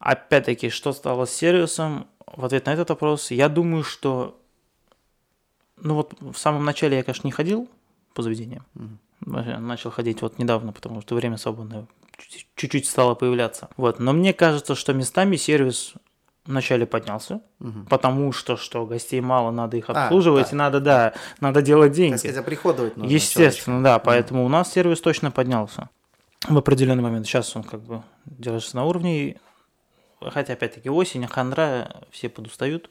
[0.00, 2.08] Опять-таки, что стало с сервисом?
[2.26, 4.38] В ответ на этот вопрос, я думаю, что...
[5.80, 7.68] Ну вот в самом начале я, конечно, не ходил
[8.14, 8.64] по заведениям.
[9.26, 11.86] Я Начал ходить вот недавно, потому что время свободное
[12.18, 13.68] чуть- чуть-чуть стало появляться.
[13.76, 13.98] Вот.
[13.98, 15.94] Но мне кажется, что местами сервис
[16.44, 17.40] вначале поднялся,
[17.90, 20.50] потому что, что гостей мало, надо их А, обслуживать, да.
[20.52, 22.16] и надо, да, надо делать Так деньги.
[22.16, 25.88] сказать, оприходовать нужно Естественно, да, поэтому у нас сервис точно поднялся
[26.48, 27.26] в определенный момент.
[27.26, 29.40] Сейчас он как бы держится на уровне,
[30.20, 32.90] хотя опять-таки осень, а хандра, все подустают.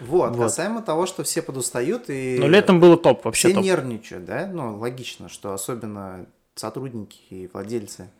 [0.00, 0.42] Вот, Вот.
[0.44, 2.36] касаемо того, что все подустают и...
[2.38, 3.64] Но летом было топ, вообще все топ.
[3.64, 4.46] нервничают, да?
[4.46, 8.10] Ну, логично, что особенно сотрудники и владельцы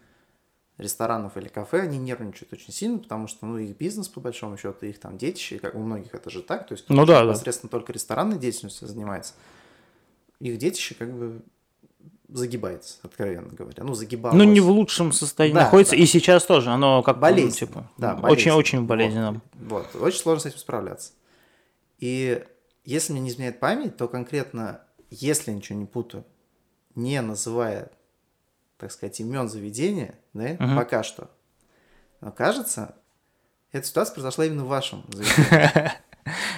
[0.78, 4.84] ресторанов или кафе, они нервничают очень сильно, потому что, ну, их бизнес, по большому счету,
[4.84, 7.24] их там детище, как у многих это же так, то есть Ну да, да.
[7.30, 9.32] непосредственно только ресторанной деятельностью занимается,
[10.38, 11.40] их детище как бы
[12.28, 13.84] загибается, откровенно говоря.
[13.84, 14.36] Ну, загибалось.
[14.36, 16.02] Ну, не в лучшем состоянии Да, находится, да.
[16.02, 19.32] и сейчас тоже, оно как Болезненно, ну, типа, да, очень-очень болезненно.
[19.32, 19.42] болезненно.
[19.94, 21.12] Вот, очень сложно с этим справляться.
[21.98, 22.44] И
[22.84, 26.24] если мне не изменяет память, то конкретно, если ничего не путаю,
[26.94, 27.90] не называя,
[28.78, 31.30] так сказать, имен заведения, да, пока что,
[32.20, 32.96] но кажется,
[33.72, 35.92] эта ситуация произошла именно в вашем заведении.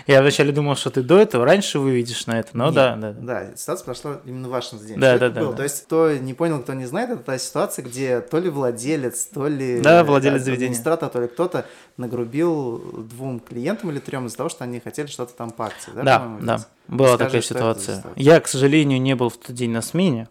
[0.07, 3.13] Я вначале думал, что ты до этого, раньше выведешь на это, но Нет, да, да.
[3.13, 3.57] да.
[3.57, 5.01] Ситуация произошла именно в вашем заведении.
[5.01, 5.53] Да, да, да.
[5.53, 9.27] То есть, кто не понял, кто не знает, это та ситуация, где то ли владелец,
[9.27, 10.69] то ли Да, владелец э, заведения.
[10.69, 12.79] администратор, то ли кто-то нагрубил
[13.11, 15.93] двум клиентам или трем из-за того, что они хотели что-то там по акции.
[15.95, 18.05] Да, Да, да, была Скажи, такая ситуация.
[18.17, 20.29] Я, к сожалению, не был в тот день на смене.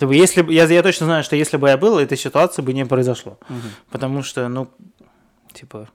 [0.00, 2.72] Бы Если бы, я, я точно знаю, что если бы я был, этой ситуации бы
[2.72, 3.38] не произошло.
[3.90, 4.68] Потому что, ну,
[5.52, 5.88] типа,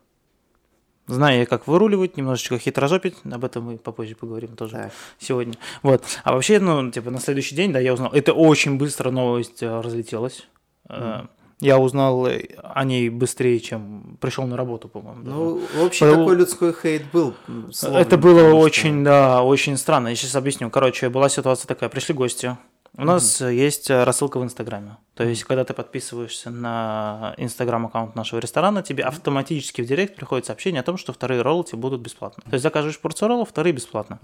[1.08, 4.92] знаю как выруливать, немножечко хитрожопить, об этом мы попозже поговорим тоже Так.
[5.20, 5.54] сегодня.
[5.84, 6.04] Вот.
[6.24, 9.82] А вообще, ну, типа, на следующий день, да, я узнал, это очень быстро новость э,
[9.82, 10.48] разлетелась.
[10.90, 11.24] Э,
[11.62, 15.22] Я узнал э, о ней быстрее, чем пришел на работу, по-моему.
[15.24, 17.34] Ну, общий Был- такой людской хейт был.
[17.48, 20.10] м, словом, Это было потому что- очень, да, очень странно.
[20.10, 20.70] Я сейчас объясню.
[20.70, 21.90] Короче, была ситуация такая.
[21.90, 22.58] Пришли гости.
[22.98, 24.98] У нас э, есть э, рассылка в Инстаграме.
[25.16, 30.80] То есть, когда ты подписываешься на Инстаграм-аккаунт нашего ресторана, тебе автоматически в директ приходит сообщение
[30.80, 32.44] о том, что вторые роллы тебе будут бесплатно.
[32.44, 34.20] То есть, заказываешь порцию роллов, вторые бесплатно.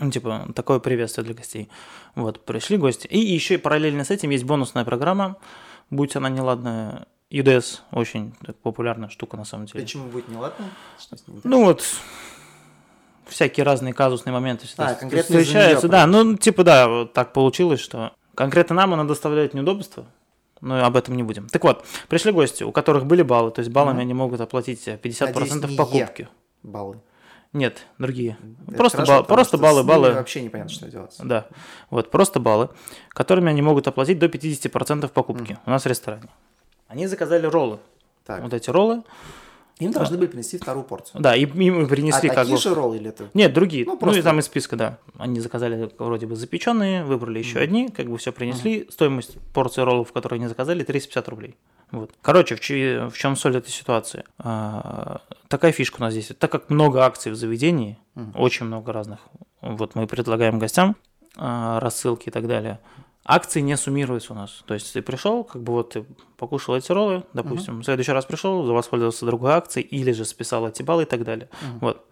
[0.00, 1.68] Ну, типа, такое приветствие для гостей.
[2.14, 3.06] Вот, пришли гости.
[3.06, 5.36] И еще и параллельно с этим есть бонусная программа,
[5.90, 9.84] будь она неладная, UDS, очень популярная штука на самом деле.
[9.84, 10.66] Почему будет неладно?
[11.44, 11.84] Ну вот,
[13.28, 15.88] всякие разные казусные моменты всегда А, конкретно встречаются.
[15.88, 20.06] Да, ну типа да, вот так получилось, что конкретно нам она доставляет неудобства,
[20.60, 21.48] но об этом не будем.
[21.48, 25.34] Так вот, пришли гости, у которых были баллы, то есть баллами они могут оплатить 50%
[25.34, 26.28] Надеюсь, не покупки.
[26.62, 27.00] Баллы.
[27.52, 28.36] Нет, другие.
[28.66, 30.12] Это просто хорошо, потому просто баллы, баллы.
[30.12, 31.16] Вообще непонятно, что делать.
[31.18, 31.46] Да,
[31.88, 32.68] вот, просто баллы,
[33.08, 36.28] которыми они могут оплатить до 50% покупки у нас в ресторане.
[36.88, 37.78] Они заказали роллы.
[38.26, 39.02] Так, Вот эти роллы.
[39.78, 41.20] Им должны были принести вторую порцию.
[41.20, 42.62] Да, и им принесли а как такие бы...
[42.62, 43.30] же роллы или это?
[43.34, 43.84] Нет, другие.
[43.84, 44.98] Ну, Ну, просто- и там из списка, да.
[45.18, 48.86] Они заказали вроде бы запеченные, выбрали еще одни, как бы все принесли.
[48.90, 51.56] Стоимость порции роллов, которые они заказали, 350 рублей.
[51.90, 52.10] Вот.
[52.22, 54.24] Короче, в, чьи- в чем соль этой ситуации?
[54.38, 56.32] А, такая фишка у нас здесь.
[56.38, 57.98] Так как много акций в заведении,
[58.34, 59.20] очень много разных,
[59.62, 60.96] вот мы предлагаем гостям
[61.36, 62.78] а, рассылки и так далее.
[63.30, 64.62] Акции не суммируются у нас.
[64.66, 66.06] То есть ты пришел, как бы вот ты
[66.38, 70.82] покушал эти роллы, допустим, в следующий раз пришел, воспользовался другой акцией, или же списал эти
[70.82, 71.50] баллы и так далее.
[71.82, 72.06] Вот.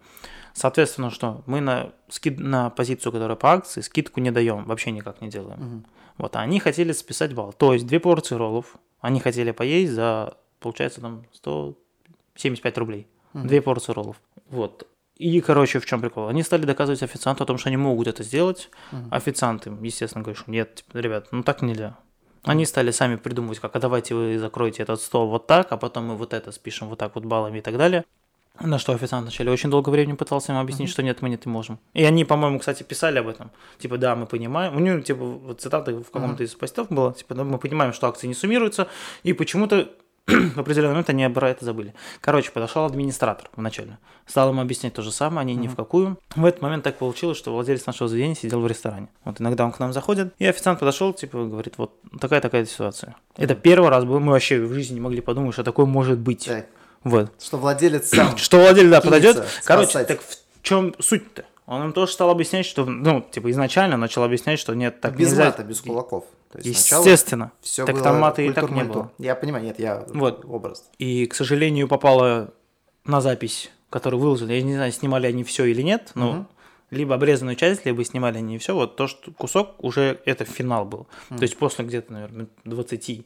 [0.53, 2.39] Соответственно, что мы на, скид...
[2.39, 5.85] на позицию, которая по акции, скидку не даем, вообще никак не делаем.
[6.19, 7.51] Вот, а они хотели списать балл.
[7.51, 13.07] То есть две порции роллов, они хотели поесть за, получается, там 175 рублей.
[13.33, 14.21] Две порции роллов.
[14.49, 14.87] Вот.
[15.17, 16.27] И, короче, в чем прикол?
[16.27, 18.69] Они стали доказывать официанту о том, что они могут это сделать.
[19.11, 21.97] Официант им, естественно, говорит, что нет, типа, ребят, ну так нельзя.
[22.43, 26.05] Они стали сами придумывать, как, а давайте вы закроете этот стол вот так, а потом
[26.05, 28.05] мы вот это спишем вот так вот баллами и так далее.
[28.59, 31.77] На что официант вначале очень долго времени пытался им объяснить, что нет, мы не можем.
[31.93, 33.51] И они, по-моему, кстати, писали об этом.
[33.77, 34.75] Типа, да, мы понимаем.
[34.75, 38.07] У него, типа, вот цитата в каком-то из постов была, типа, да, мы понимаем, что
[38.07, 38.87] акции не суммируются,
[39.23, 39.89] и почему-то
[40.55, 41.93] в определенный момент они про это забыли.
[42.19, 43.97] Короче, подошел администратор вначале.
[44.25, 46.19] Стал им объяснять то же самое, они ни в какую.
[46.35, 49.07] В этот момент так получилось, что владелец нашего заведения сидел в ресторане.
[49.23, 53.15] Вот иногда он к нам заходит, и официант подошел, типа, говорит, вот такая-такая ситуация.
[53.37, 56.45] Это первый раз был, мы вообще в жизни не могли подумать, что такое может быть.
[56.45, 56.65] Так,
[57.05, 57.31] Вот.
[57.41, 58.37] что владелец сам.
[58.37, 59.35] Что владелец, да, подойдет.
[59.37, 60.07] кинется Короче, спасать.
[60.09, 61.45] так в чем суть-то?
[61.67, 65.29] Он им тоже стал объяснять, что, ну, типа, изначально начал объяснять, что нет, так без
[65.29, 65.45] нельзя.
[65.45, 66.25] мата, без кулаков.
[66.61, 67.51] То есть Естественно.
[67.61, 69.11] всё так было там мата и так не было.
[69.19, 70.43] Я понимаю, нет, я Вот.
[70.45, 70.89] образ.
[70.97, 72.53] И, к сожалению, попало
[73.05, 74.53] на запись, которую выложили.
[74.53, 76.47] Я не знаю, снимали они все или нет, но Мгм.
[76.91, 78.73] либо обрезанную часть, либо снимали они все.
[78.75, 81.07] Вот то, что кусок уже это финал был.
[81.29, 83.25] То есть после где-то, наверное, 20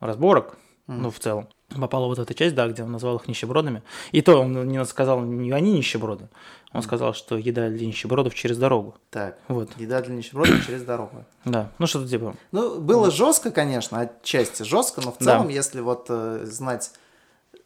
[0.00, 0.56] разборок,
[0.88, 1.48] ну, в целом,
[1.78, 3.82] попала вот эта часть, да, где он назвал их нищебродами.
[4.10, 6.28] И то он не сказал, не они нищеброды.
[6.72, 8.94] Он сказал, что еда для нищебродов через дорогу.
[9.10, 11.24] Так, Вот, еда для нищебродов через дорогу.
[11.44, 11.70] да.
[11.78, 12.34] Ну, что-то типа...
[12.52, 15.24] Ну, было жестко, конечно, отчасти жестко, но в Да.
[15.36, 16.90] целом, если вот э, знать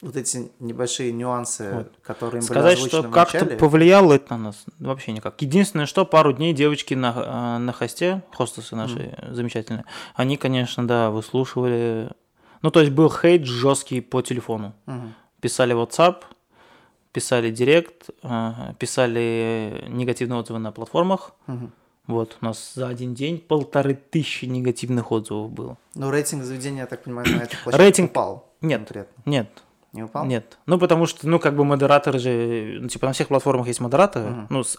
[0.00, 1.92] вот эти небольшие нюансы, Вот.
[2.02, 5.40] которые им Сказать, были что как-то повлияло это на нас, вообще никак.
[5.40, 9.84] Единственное, что пару дней девочки на, э, на хосте, хостесы наши замечательные,
[10.16, 12.10] они, конечно, да, выслушивали...
[12.62, 14.72] Ну, то есть был хейт жесткий по телефону.
[14.86, 15.14] Мгм.
[15.40, 16.22] Писали WhatsApp,
[17.12, 21.32] писали Директ, э, писали негативные отзывы на платформах.
[21.46, 21.72] Мгм.
[22.06, 25.76] Вот, у нас за один день полторы тысячи негативных отзывов было.
[25.94, 28.48] Ну, рейтинг заведения, я так понимаю, на этой площадке Рейтинг- упал.
[28.60, 29.22] Нет, Конкретно.
[29.26, 29.48] нет,
[29.92, 30.24] Не упал?
[30.24, 30.58] Нет.
[30.66, 34.30] Ну, потому что, ну, как бы модераторы же, ну, типа, на всех платформах есть модераторы,
[34.30, 34.46] Мгм.
[34.50, 34.78] ну, с-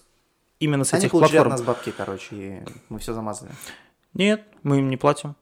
[0.60, 1.52] именно с Они этих получили от платформ.
[1.52, 3.52] нас бабки, короче, и мы все замазали.
[4.16, 5.36] Нет, мы им не платим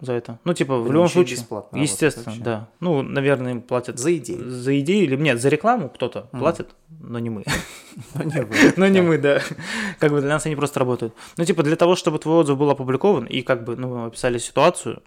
[0.00, 0.38] за это.
[0.44, 1.36] Ну, типа, в любом случае.
[1.36, 2.68] бесплатно Естественно, да.
[2.80, 4.50] Ну, наверное, им платят За идею.
[4.50, 6.68] за идею или нет, за рекламу кто-то платит,
[7.00, 7.44] но не мы.
[8.14, 8.54] Но не вы.
[8.76, 9.06] Но не Да.
[9.06, 9.40] мы, да.
[9.98, 11.14] Как бы для нас они просто работают.
[11.38, 15.02] Ну, типа, для того, чтобы твой отзыв был опубликован, и как бы, ну, описали ситуацию,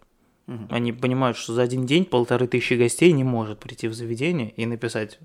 [0.72, 4.66] они понимают, что за один день полторы тысячи гостей не может прийти в заведение и
[4.66, 5.20] написать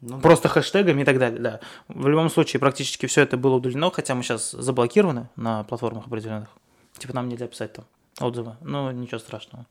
[0.00, 0.22] Ну, да.
[0.22, 1.60] Просто хэштегами и так далее, да.
[1.88, 6.48] В любом случае, практически все это было удалено, хотя мы сейчас заблокированы на платформах определенных.
[6.96, 7.84] Типа нам нельзя писать там
[8.20, 8.56] отзывы.
[8.60, 9.66] Ну, ничего страшного.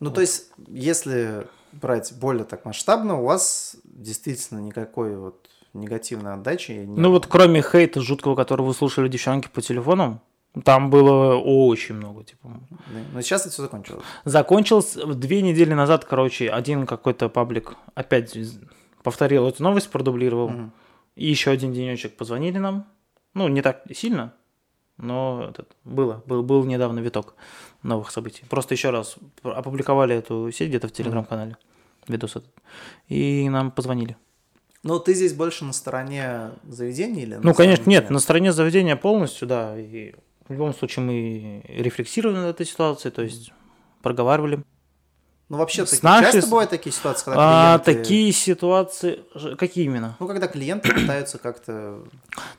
[0.00, 6.72] Ну, то есть, если брать более так масштабно, у вас действительно никакой вот негативной отдачи
[6.72, 10.20] не Ну вот кроме хейта жуткого, который вы слушали девчонки по телефонам,
[10.64, 12.60] там было очень много, типа.
[13.12, 14.02] Но сейчас это все закончилось.
[14.24, 18.36] Закончилось две недели назад, короче, один какой-то паблик опять
[19.02, 20.48] повторил эту новость, продублировал.
[20.48, 20.72] Мгм.
[21.16, 22.86] И еще один денечек позвонили нам.
[23.34, 24.34] Ну, не так сильно,
[24.98, 27.34] но этот, было, был, был недавно виток
[27.82, 28.44] новых событий.
[28.48, 31.56] Просто еще раз опубликовали эту сеть где-то в телеграм-канале,
[32.06, 32.52] видос этот,
[33.08, 34.16] и нам позвонили.
[34.82, 38.96] Ну, ты здесь больше на стороне заведения или Ну, конечно, стороне нет, на стороне заведения
[38.96, 40.14] полностью, да, и
[40.48, 43.52] в любом случае мы рефлексировали над этой ситуацией, то есть
[44.02, 44.62] проговаривали.
[45.48, 48.02] Ну, вообще, С таки- нашей часто бывают такие ситуации, когда А, клиенты...
[48.02, 49.24] такие ситуации,
[49.56, 50.16] какие именно?
[50.20, 52.00] Ну, когда клиенты пытаются как-то...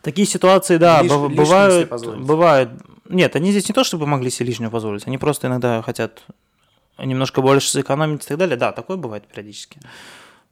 [0.02, 2.71] Такие ситуации, да, Лиш- бывают, бывают.
[3.08, 6.23] Нет, они здесь не то, чтобы могли себе лишнего позволить, они просто иногда хотят
[6.97, 8.58] немножко больше сэкономить и так далее.
[8.58, 9.80] Да, такое бывает периодически.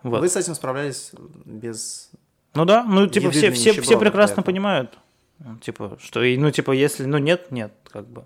[0.03, 0.21] Вот.
[0.21, 1.11] Вы с этим справлялись
[1.45, 2.11] без...
[2.53, 4.97] Ну да, ну типа все, все, все прекрасно понимают,
[5.39, 8.25] ну, типа, что, ну типа, если, ну нет, нет, как бы.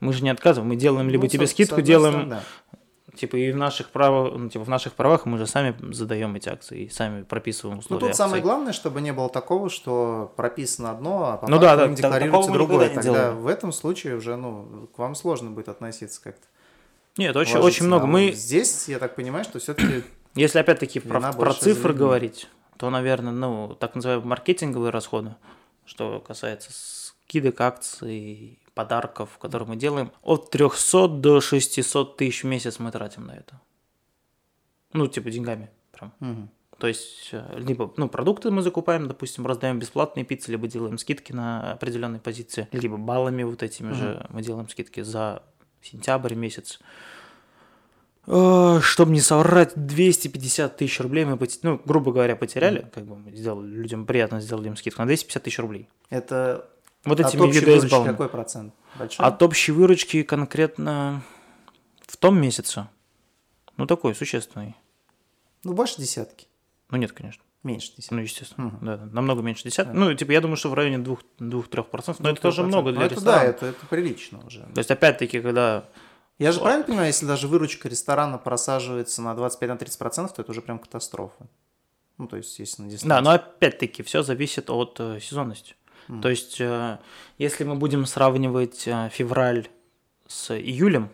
[0.00, 2.42] Мы же не отказываем, мы делаем либо Ну, тебе скидку, делаем, да.
[3.14, 6.48] Типа, и в наших правах, ну, типа, в наших правах мы же сами задаем эти
[6.48, 8.42] акции и сами прописываем Ну, условия тут самое акций.
[8.42, 12.54] главное, чтобы не было такого, что прописано одно, а по Ну да, да, такого мы
[12.54, 12.88] другое.
[12.88, 13.38] Тогда делаем.
[13.38, 16.46] в этом случае уже, ну, к вам сложно будет относиться как-то.
[17.16, 18.06] Нет, очень, ложиться очень много.
[18.06, 20.02] Мы, Здесь, я так понимаю, что все-таки...
[20.34, 22.48] Если опять-таки про, про цифры говорить,
[22.78, 25.34] то, наверное, ну, так называемые маркетинговые расходы,
[25.84, 32.78] что касается скидок, акций, подарков, которые мы делаем, от 300 до 600 тысяч в месяц
[32.78, 33.60] мы тратим на это.
[34.92, 36.12] Ну, типа деньгами прям.
[36.20, 36.50] Мгм.
[36.78, 41.32] То есть, э, либо, ну, продукты мы закупаем, допустим, раздаем бесплатные пиццы, либо делаем скидки
[41.32, 45.42] на определенные позиции, либо баллами вот этими же мы делаем скидки за
[45.80, 46.80] сентябрь месяц.
[48.26, 53.16] Э, Чтобы не соврать, 250 тысяч рублей мы, поте- ну, грубо говоря, потеряли, как бы
[53.16, 55.88] мы сделали людям приятно, сделали им скидку на 250 тысяч рублей.
[56.08, 56.68] Это
[57.04, 58.74] Вот от этими общей выручки какой процент?
[58.96, 59.26] Большой?
[59.26, 61.22] От общей выручки конкретно
[62.06, 62.88] в том месяце,
[63.76, 64.76] ну, такой существенный.
[65.64, 66.46] Ну, больше десятки.
[66.90, 67.42] Ну, нет, конечно.
[67.64, 68.14] Меньше десятки.
[68.14, 68.78] Ну, естественно, Мгм.
[68.86, 69.94] да, да, намного меньше десяток.
[69.94, 72.66] Ну, типа, я думаю, что в районе 2-3%, но это тоже 3%.
[72.66, 73.42] много Ну, для это ресторана.
[73.42, 74.60] Да, это, это прилично уже.
[74.60, 75.84] То есть, опять-таки, когда...
[76.42, 80.78] Я же правильно понимаю, если даже выручка ресторана просаживается на 25-30%, то это уже прям
[80.80, 81.46] катастрофа.
[82.18, 83.08] Ну, то есть, если на дистанции.
[83.08, 85.76] Да, но опять-таки, все зависит от э, сезонности.
[86.20, 86.98] То есть, э,
[87.38, 89.68] если мы будем сравнивать э, февраль
[90.26, 91.10] с июлем,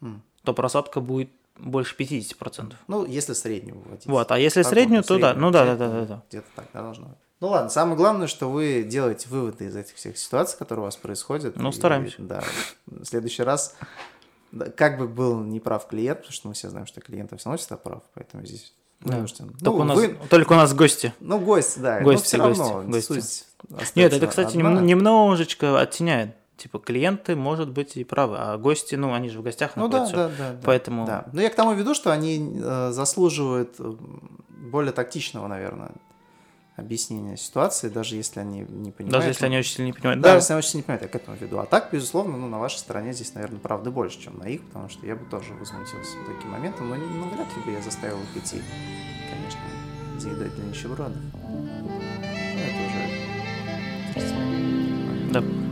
[0.00, 0.22] М.
[0.44, 2.74] то просадка будет больше 50%.
[2.88, 4.06] Ну, если среднюю выводить.
[4.06, 6.22] Вот, а если Так, среднюю, вот, то да, ну да, да, да, да, да.
[6.28, 7.18] Где-то так, да, должно быть.
[7.40, 10.96] Ну ладно, самое главное, что вы делаете выводы из этих всех ситуаций, которые у вас
[10.96, 11.56] происходят.
[11.56, 12.16] Ну, И, стараемся.
[12.22, 12.42] Да,
[12.86, 13.76] в следующий раз,
[14.76, 17.76] как бы был неправ клиент, потому что мы все знаем, что клиент все равно всегда
[17.76, 19.14] прав, поэтому здесь Да.
[19.16, 19.48] вынужден.
[19.50, 21.12] Только, Ну, у нас, вы- только у нас гости.
[21.20, 23.12] ну, гость, да, Гости, но все гости, равно гости.
[23.20, 23.44] суть
[23.96, 24.70] Нет, это, кстати, одна.
[24.74, 26.34] нем- немножечко оттеняет.
[26.56, 30.00] Типа, клиенты, может быть, и правы, а гости, ну, они же в гостях Ну да,
[30.04, 30.16] находятся.
[30.16, 30.58] да, да, да.
[30.64, 31.26] Поэтому- Да.
[31.32, 33.74] Ну, я к тому веду, что они э, заслуживают
[34.48, 35.90] более тактичного, наверное,
[36.76, 39.12] объяснения ситуации, даже если они не понимают.
[39.12, 40.20] Даже если они очень сильно не понимают.
[40.22, 41.58] Да, Да, если они очень не понимают, я к этому веду.
[41.58, 44.88] А так, безусловно, ну, на вашей стороне здесь, наверное, правды больше, чем на их, потому
[44.88, 48.36] что я бы тоже возмутился таким моментом, но ну, вряд ли бы я заставил их
[48.36, 48.60] идти,
[49.30, 49.60] конечно,
[50.18, 51.16] заедать для нищебродов.
[52.56, 52.80] Это
[54.16, 54.32] уже...
[55.32, 55.63] да.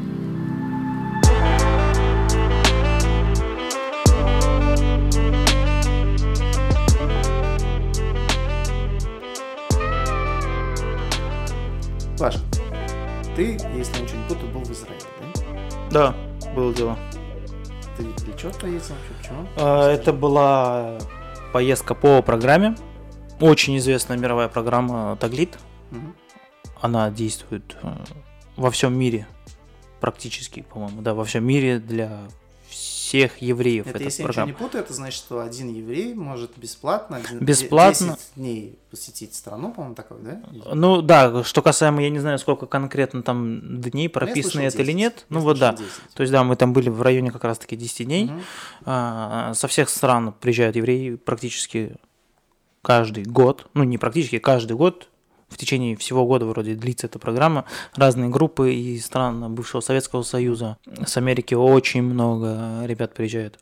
[12.23, 12.37] Паш,
[13.35, 15.01] ты, если я ничего не путаю, был в Израиле,
[15.91, 16.14] да?
[16.45, 16.97] Да, было дело.
[17.97, 19.14] Ты для чего поездил вообще?
[19.18, 19.49] Почему?
[19.57, 20.99] А, Это была
[21.53, 22.77] поездка по программе.
[23.41, 25.59] Очень известная мировая программа Таглит.
[25.91, 26.14] Мгм.
[26.81, 27.93] Она действует э,
[28.55, 29.27] во всем мире.
[30.01, 32.20] Практически, по-моему, да, во всем мире для
[33.12, 33.86] всех евреев.
[33.86, 34.48] Это если я программа.
[34.48, 38.16] ничего не путаю, это значит, что один еврей может бесплатно, один- Бесплатно.
[38.16, 40.40] 10 дней посетить страну, по-моему, такой, да?
[40.72, 44.78] Ну да, что касаемо, я не знаю, сколько конкретно там дней, Ну, я прописано это
[44.78, 44.96] или 10.
[44.96, 45.26] нет.
[45.28, 45.76] Я ну вот да.
[45.76, 46.14] слышал 10.
[46.14, 48.24] То есть да, мы там были в районе как раз-таки 10 дней.
[48.24, 48.40] Мгм.
[48.86, 51.96] А, Со всех стран приезжают евреи практически
[52.80, 53.66] каждый год.
[53.74, 55.10] Ну не практически, каждый год.
[55.53, 57.64] В течение всего года вроде длится эта программа.
[57.94, 60.78] Разные группы из стран бывшего Советского Союза.
[61.07, 63.59] С Америки очень много ребят приезжают.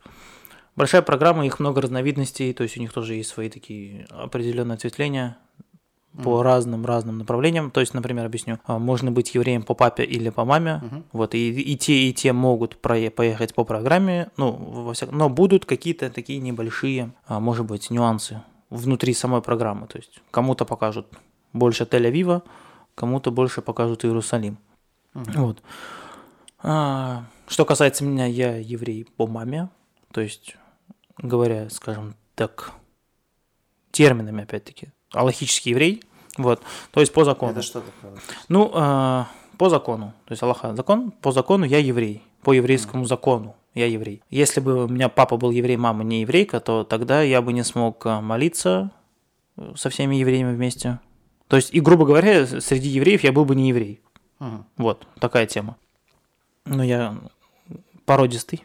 [0.77, 5.37] Большая программа, их много разновидностей, то есть у них тоже есть свои такие определенные ответвления
[6.23, 7.71] по разным разным направлениям.
[7.71, 11.03] То есть, например, объясню, а, можно быть евреем по папе или по маме, Мгм.
[11.13, 15.29] вот и, и те и те могут прое- поехать по программе, ну во всяком, но
[15.29, 19.87] будут какие-то такие небольшие, а, может быть, нюансы внутри самой программы.
[19.87, 21.07] То есть кому-то покажут
[21.53, 22.43] больше Тель-Авива,
[22.95, 24.57] кому-то больше покажут Иерусалим.
[25.13, 25.31] Мгм.
[25.35, 25.63] Вот.
[26.63, 29.69] А, что касается меня, я еврей по маме,
[30.11, 30.55] то есть
[31.17, 32.71] говоря, скажем так,
[33.91, 36.03] терминами опять-таки, аллахический еврей,
[36.37, 37.51] вот, то есть по закону.
[37.51, 38.13] Это что такое?
[38.47, 39.27] Ну, а,
[39.57, 44.21] по закону, то есть Аллаха закон, по закону я еврей, по еврейскому закону я еврей.
[44.29, 47.63] Если бы у меня папа был еврей, мама не еврейка, то тогда я бы не
[47.63, 48.91] смог а, молиться
[49.57, 50.99] э, со всеми евреями вместе.
[51.51, 53.99] То есть, и грубо говоря, среди евреев я был бы не еврей.
[54.39, 54.65] Мгм.
[54.77, 55.75] Вот, такая тема.
[56.63, 57.17] Ну, я
[58.05, 58.63] породистый,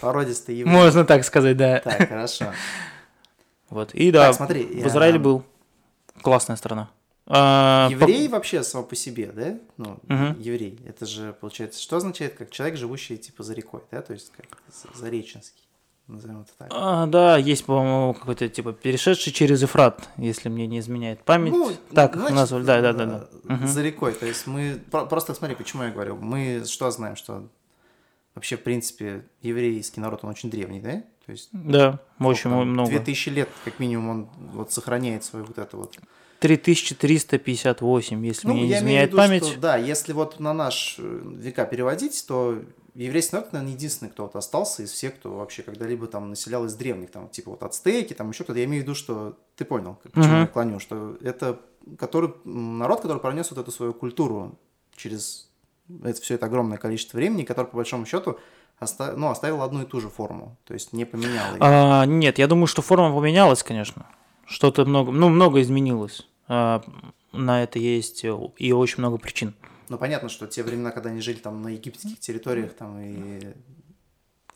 [0.00, 0.72] Породистый еврей.
[0.74, 1.80] можно так сказать, да.
[1.80, 2.46] Так, хорошо.
[3.68, 5.44] Вот, и да, Так, смотри, в я- Израиле был.
[6.22, 6.88] Классная страна.
[7.26, 9.58] А, по- Еврей вообще сам по себе, да?
[9.76, 10.40] Ну, Мгм.
[10.40, 10.78] еврей.
[10.86, 14.00] Это же, получается, что означает, как человек, живущий, типа, за рекой, да?
[14.00, 15.63] То есть, как за- зареченский.
[16.06, 16.68] Назовем это так.
[16.70, 21.52] А, да, есть, по-моему, какой-то типа перешедший через Эфрат, если мне не изменяет память.
[21.52, 23.58] Ну, так значит, назвали, да, да, да, да.
[23.62, 23.66] э.
[23.66, 24.12] За рекой.
[24.12, 24.78] То есть мы...
[24.90, 26.16] про- Просто смотри, почему я говорю.
[26.16, 27.48] Мы что знаем, что
[28.34, 31.02] вообще, в принципе, еврейский народ, он очень древний, да?
[31.24, 32.90] То есть Да, очень сколько там, много.
[32.90, 35.96] 2000 лет, как минимум, он вот сохраняет свою вот это вот
[36.40, 39.46] 3358, если мне не Ну, имею в изменяет виду, память.
[39.46, 42.60] что, да, если вот на наш э, века переводить, то
[42.94, 46.74] еврейский народ, наверное, единственный, кто вот остался из всех, кто вообще когда-либо там населял из
[46.74, 48.58] древних, там, типа вот ацтеки, там еще кто-то.
[48.58, 50.40] Я имею в виду, что ты понял, к чему Мгм.
[50.40, 51.60] я клоню, что это
[51.98, 54.58] который, народ, который пронес вот эту свою культуру
[54.96, 55.50] через
[56.02, 58.38] это, все это огромное количество времени, который, по большому счету,
[58.80, 61.58] оста- ну, оставил одну и ту же форму, то есть не поменял ее.
[61.60, 64.06] А, нет, я думаю, что форма поменялась, конечно.
[64.46, 66.26] Что-то много, ну, много изменилось.
[66.48, 66.82] А,
[67.32, 69.54] на это есть и очень много причин.
[69.88, 73.54] Ну, понятно, что те времена, когда они жили там на египетских территориях, там и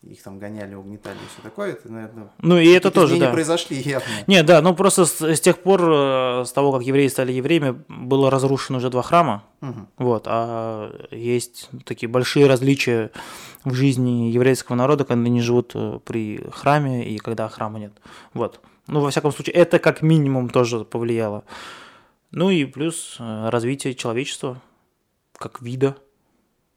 [0.03, 3.31] их там гоняли, угнетали и все такое, это, наверное, Ну, и это тоже, да.
[3.31, 4.07] произошли явно.
[4.27, 7.83] Нет, да, ну просто с, с тех пор, э, с того, как евреи стали евреями,
[7.89, 9.43] было разрушено уже два храма.
[9.61, 9.87] Мгм.
[9.97, 13.11] Вот, а есть такие большие различия
[13.65, 17.93] в жизни еврейского народа, когда они живут э, при храме и когда храма нет.
[18.33, 18.61] Вот.
[18.87, 21.43] Ну, во всяком случае, это как минимум тоже повлияло.
[22.31, 24.61] Ну и плюс э, развитие человечества
[25.39, 25.95] как вида,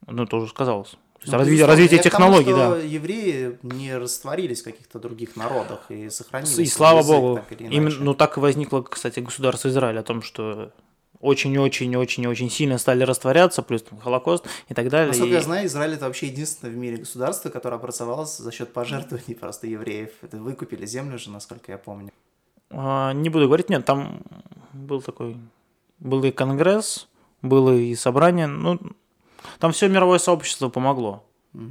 [0.06, 0.90] ну, тоже сказалось.
[0.90, 0.96] То
[1.26, 2.76] есть Ну, развитие, развитие тому, технологий, да.
[2.78, 6.58] евреи не растворились в каких-то других народах и сохранились.
[6.58, 7.36] И слава богу.
[7.48, 10.72] так Именно, ну так и возникло, кстати, государство Израиль о том, что
[11.20, 15.08] очень-очень-очень-очень сильно стали растворяться, плюс там, Холокост и так далее.
[15.08, 18.72] Насколько и- я знаю, Израиль это вообще единственное в мире государство, которое образовалось за счет
[18.72, 20.10] пожертвований просто евреев.
[20.22, 22.10] Это выкупили землю же, насколько я помню.
[22.70, 24.22] А, Не буду говорить, нет, там
[24.72, 25.36] был такой,
[26.00, 27.06] был и конгресс,
[27.42, 28.78] было и собрание, ну,
[29.58, 31.24] там все мировое сообщество помогло,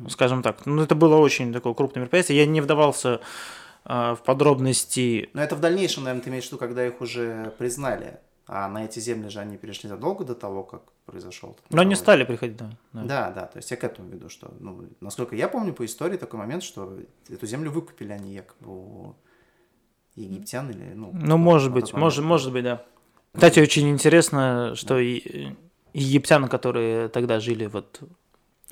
[0.09, 0.65] скажем так.
[0.65, 2.37] Ну, это было очень такое крупное мероприятие.
[2.37, 3.21] Я не вдавался
[3.83, 5.29] а, в подробности.
[5.33, 8.19] Но это в дальнейшем, наверное, ты имеешь в виду, когда их уже признали.
[8.47, 11.55] А на эти земли же они перешли задолго до того, как произошел.
[11.69, 12.03] Но они мировой.
[12.03, 12.69] стали приходить, да.
[12.91, 13.03] да.
[13.03, 16.17] Да, да, то есть я к этому веду, что, ну, насколько я помню по истории
[16.17, 16.97] такой момент, что
[17.29, 19.15] эту землю выкупили они якобы у
[20.15, 21.11] египтян или, ну...
[21.13, 22.85] Ну, может быть, может, может быть, да.
[23.33, 25.53] Кстати, очень интересно, что и
[25.93, 28.01] египтян, которые тогда жили вот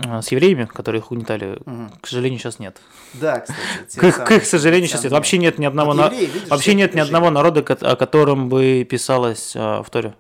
[0.06, 1.92] а, с евреями, которые их угнетали, Мгм.
[2.02, 2.80] к сожалению, сейчас нет.
[3.14, 4.00] Да, кстати.
[4.00, 5.12] К их, к их сожалению, сейчас нет.
[5.14, 8.86] Вообще нет ни одного, на- евреи, видишь, вообще нет ни одного народа, о котором бы
[8.90, 10.16] писалось а, в Торе.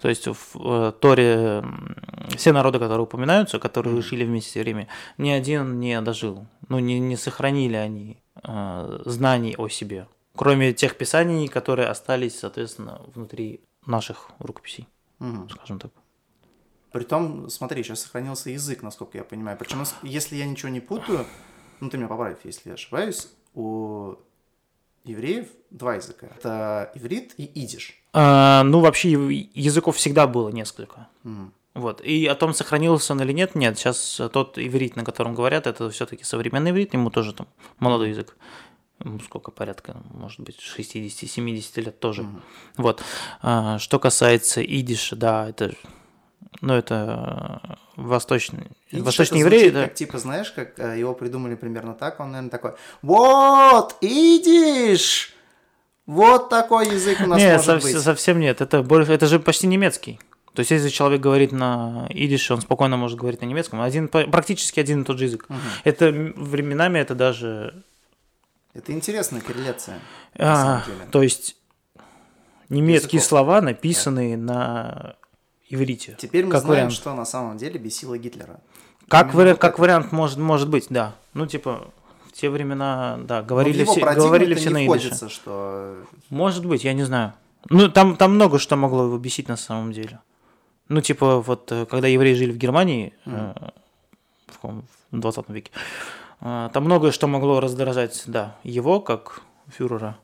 [0.00, 1.62] То есть в э, Торе
[2.36, 4.02] все народы, которые упоминаются, которые Мгм.
[4.02, 6.44] жили вместе в время, ни один не дожил.
[6.68, 8.18] Ну, не, не сохранили они
[9.04, 10.08] знаний о себе.
[10.34, 14.86] Кроме тех писаний, которые остались, соответственно, внутри наших рукописей,
[15.18, 15.48] Мгм.
[15.50, 15.90] скажем так.
[16.92, 19.56] Притом, смотри, сейчас сохранился язык, насколько я понимаю.
[19.58, 21.24] Причем, если я ничего не путаю,
[21.80, 24.14] ну ты меня поправь, если я ошибаюсь, у
[25.04, 26.26] евреев два языка.
[26.36, 27.94] Это иврит и идиш.
[28.12, 31.08] А, ну, вообще языков всегда было несколько.
[31.22, 31.52] Мгм.
[31.74, 32.02] Вот.
[32.02, 33.78] И о том, сохранился он или нет, нет.
[33.78, 38.36] Сейчас тот иврит, на котором говорят, это все-таки современный иврит, ему тоже там молодой язык.
[39.04, 42.22] Ему сколько, порядка, может быть, 60-70 лет тоже.
[42.22, 42.42] Мгм.
[42.76, 43.02] Вот.
[43.40, 45.72] А, что касается идиша, да, это,
[46.60, 49.84] ну, это э, восточный, Идиш восточный еврей, да.
[49.84, 52.72] как, типа, знаешь, как э, его придумали примерно так, он, наверное, такой,
[53.02, 55.34] вот, идиш!
[56.06, 58.02] Вот такой язык у нас Нет, может совс- быть.
[58.02, 58.60] совсем нет.
[58.60, 60.18] Это, больше, это же почти немецкий.
[60.52, 63.80] То есть, если человек говорит на идише, он спокойно может говорить на немецком.
[63.80, 65.46] Один, практически один и тот же язык.
[65.48, 65.60] Мгм.
[65.84, 67.84] Это временами это даже
[68.74, 70.00] Это интересная корреляция.
[70.38, 71.56] А, то есть
[72.68, 73.24] немецкие Языков.
[73.28, 75.16] слова, написанные на
[75.68, 76.16] иврите.
[76.18, 76.92] Теперь мы как знаем, вариант.
[76.94, 78.60] что на самом деле бесило Гитлера.
[79.08, 81.14] Как, вари- как вариант может, может быть, да.
[81.34, 81.90] Ну, типа,
[82.28, 85.28] в те времена, да, говорили все, говорили все на идише.
[85.28, 87.34] что Может быть, я не знаю.
[87.68, 90.20] Ну, там, там много что могло его бесить на самом деле.
[90.88, 93.52] Ну, типа, вот, э, когда евреи жили в Германии э,
[94.46, 95.78] в, каком- в 20 веке, э,
[96.42, 100.18] там многое что могло раздражать, да, его, как фюрера.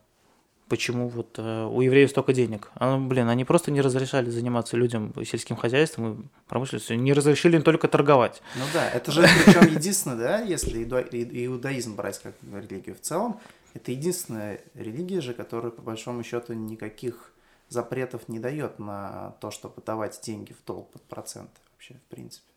[0.67, 2.69] Почему вот э, у евреев столько денег?
[2.75, 7.55] А, ну, блин, они просто не разрешали заниматься людям сельским хозяйством и промышленностью, не разрешили
[7.55, 8.43] им только торговать.
[8.55, 13.39] Ну да, это же причем единственное, да, если иудаизм брать как религию в целом,
[13.73, 17.31] это единственная религия же, которая по большому счету никаких
[17.69, 22.48] запретов не дает на то, чтобы давать деньги в долг под проценты вообще, в принципе.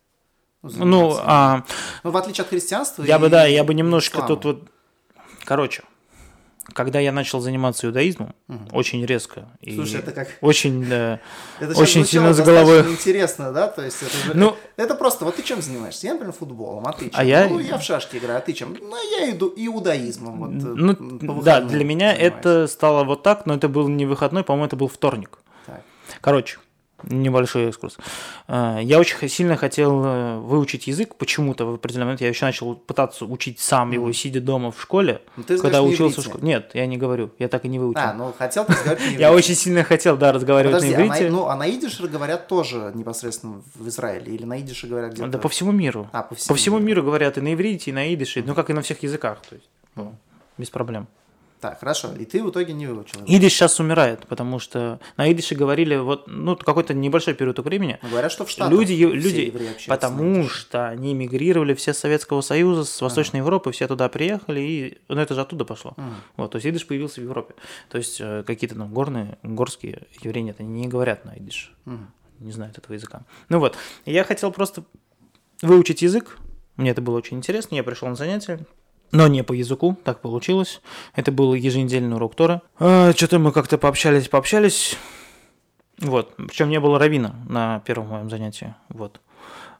[0.63, 1.23] Ну, заниматься.
[1.27, 1.65] а,
[2.05, 4.29] Ну, в отличие от христианства Я и бы, да, я бы немножко ислама.
[4.29, 4.69] тут вот...
[5.45, 5.83] Короче,
[6.75, 8.69] когда я начал заниматься иудаизмом, Мгм.
[8.71, 9.49] очень резко.
[9.61, 10.29] и Слушай, это как...
[10.41, 11.19] Очень, да.
[11.61, 12.83] Это Очень сильно за головой.
[12.89, 13.67] интересно, да?
[13.67, 14.35] То есть это же...
[14.35, 16.07] Ну, Это просто, вот ты чем занимаешься?
[16.07, 17.15] Я, например, футболом, а ты чем?
[17.21, 18.77] А я- Ну, я в шашки играю, а ты чем?
[18.81, 20.39] Ну, я иду иудаизмом.
[20.39, 20.95] Вот, э,
[21.27, 22.35] ну да, для меня занимаюсь.
[22.37, 25.41] это стало вот так, но это был не выходной, по-моему, это был вторник.
[25.67, 25.83] Так.
[26.21, 26.59] Короче,
[27.05, 27.97] небольшой экскурс.
[28.49, 32.21] А, Я очень сильно хотел э, выучить язык почему-то в определенный момент.
[32.21, 35.23] Я еще начал пытаться учить сам его, сидя дома в школе.
[35.37, 36.45] Ну, ты когда учился в школе.
[36.45, 38.01] Нет, я не говорю, я так и не выучил.
[38.01, 41.25] А, ну хотел ты разговаривать я очень сильно хотел, да, разговаривать Подожди, на а иврите.
[41.25, 44.35] на, ну, а на идише говорят тоже непосредственно в Израиле?
[44.35, 45.29] Или на идише говорят где-то?
[45.29, 46.09] Да по всему миру.
[46.13, 48.71] А, по всему, По всему миру говорят и на иврите, и на идише, ну как
[48.71, 50.15] и на всех языках, то есть ну,
[50.59, 51.07] без проблем.
[51.63, 52.13] Так, хорошо.
[52.19, 53.21] И ты в итоге не выучил.
[53.25, 58.01] Идиш сейчас умирает, потому что на идише говорили вот ну какой-то небольшой период времени.
[58.03, 59.55] Но говорят, что в Штатах Люди, люди,
[59.87, 64.99] потому что они мигрировали все с Советского Союза, с Восточной Европы, все туда приехали, и
[65.07, 65.95] ну, это же оттуда пошло.
[65.97, 66.15] Мгм.
[66.37, 67.55] Вот, то есть идиш появился в Европе.
[67.89, 72.11] То есть э, какие-то там горные, горские евреи нет, они не говорят на идиш, Мгм.
[72.41, 73.23] не знают этого языка.
[73.49, 74.83] Ну вот, я хотел просто
[75.63, 76.39] выучить язык,
[76.75, 78.67] мне это было очень интересно, я пришел на занятия,
[79.13, 80.81] но не по языку, так получилось.
[81.15, 82.63] Это был еженедельный урок Тора.
[82.79, 84.97] Что-то мы как-то пообщались, пообщались.
[85.99, 88.75] Вот, причем не было равина на первом моем занятии.
[88.89, 89.21] Вот.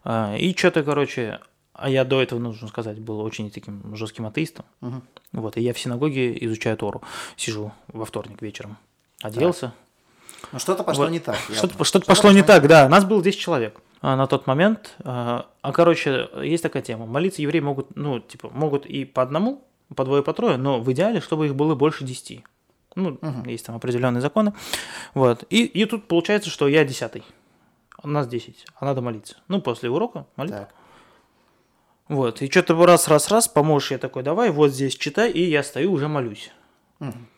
[0.05, 1.41] А, И что-то, короче,
[1.73, 4.65] а я до этого, нужно сказать, был очень таким жестким атеистом.
[4.81, 5.03] Мгм.
[5.33, 7.03] Вот, и я в синагоге изучаю Тору.
[7.37, 8.77] Сижу во вторник вечером.
[9.23, 9.73] Оделся.
[10.53, 11.11] Ну что-то пошло Вот.
[11.11, 11.37] не так.
[11.53, 12.89] Что-то, что-то пошло не так, да.
[12.89, 14.97] Нас было 10 человек а, на тот момент.
[15.05, 17.07] А, а, короче, есть такая тема.
[17.07, 20.93] Молиться евреи могут, ну, типа, могут и по одному, по двое, по трое, но в
[20.93, 22.45] идеале, чтобы их было больше 10.
[22.95, 24.53] Ну, есть там определенные законы.
[25.15, 25.45] Вот.
[25.51, 27.23] И, и тут получается, что я десятый.
[28.03, 29.37] У нас 10, а надо молиться.
[29.49, 30.61] Ну, после урока молитва.
[30.61, 30.75] Так.
[32.09, 35.63] Вот, и что-то раз, раз, раз, поможешь, я такой, давай, вот здесь читай, и я
[35.63, 36.53] стою, уже молюсь.
[36.99, 37.29] Мгм.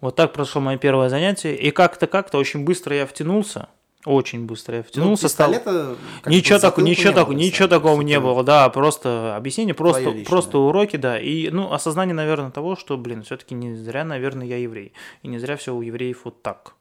[0.00, 3.68] Вот так прошло мое первое занятие, и как-то, как-то очень быстро я втянулся,
[4.04, 5.52] очень быстро я Ну, втянулся, стал...
[5.52, 10.12] пистолета как бы Ничего, так, ничего, так, ничего такого не было, да, просто объяснение, просто,
[10.26, 14.58] просто уроки, да, и, ну, осознание, наверное, того, что, блин, все-таки не зря, наверное, я
[14.58, 14.92] еврей,
[15.22, 16.74] и не зря все у евреев вот так.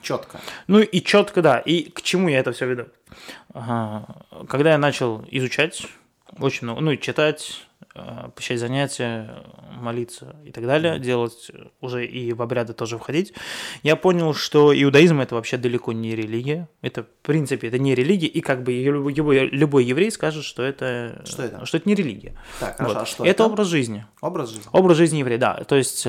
[0.00, 0.40] Четко.
[0.66, 1.58] Ну и четко, да.
[1.58, 2.86] И к чему я это все веду?
[3.52, 5.86] Когда я начал изучать
[6.38, 7.66] очень много, ну и читать,
[8.34, 13.32] посещать занятия, молиться и так далее, делать уже и в обряды тоже входить,
[13.82, 16.68] я понял, что иудаизм это вообще далеко не религия.
[16.82, 21.22] Это, в принципе, это не религия, и как бы любой, любой, еврей скажет, что это,
[21.24, 21.66] Что это?
[21.66, 22.34] Что это не религия.
[22.60, 23.02] Так, хорошо, Вот.
[23.02, 23.46] а что это, это?
[23.46, 24.06] образ жизни.
[24.20, 24.70] Образ жизни.
[24.72, 25.54] Образ жизни еврея, да.
[25.64, 26.06] То есть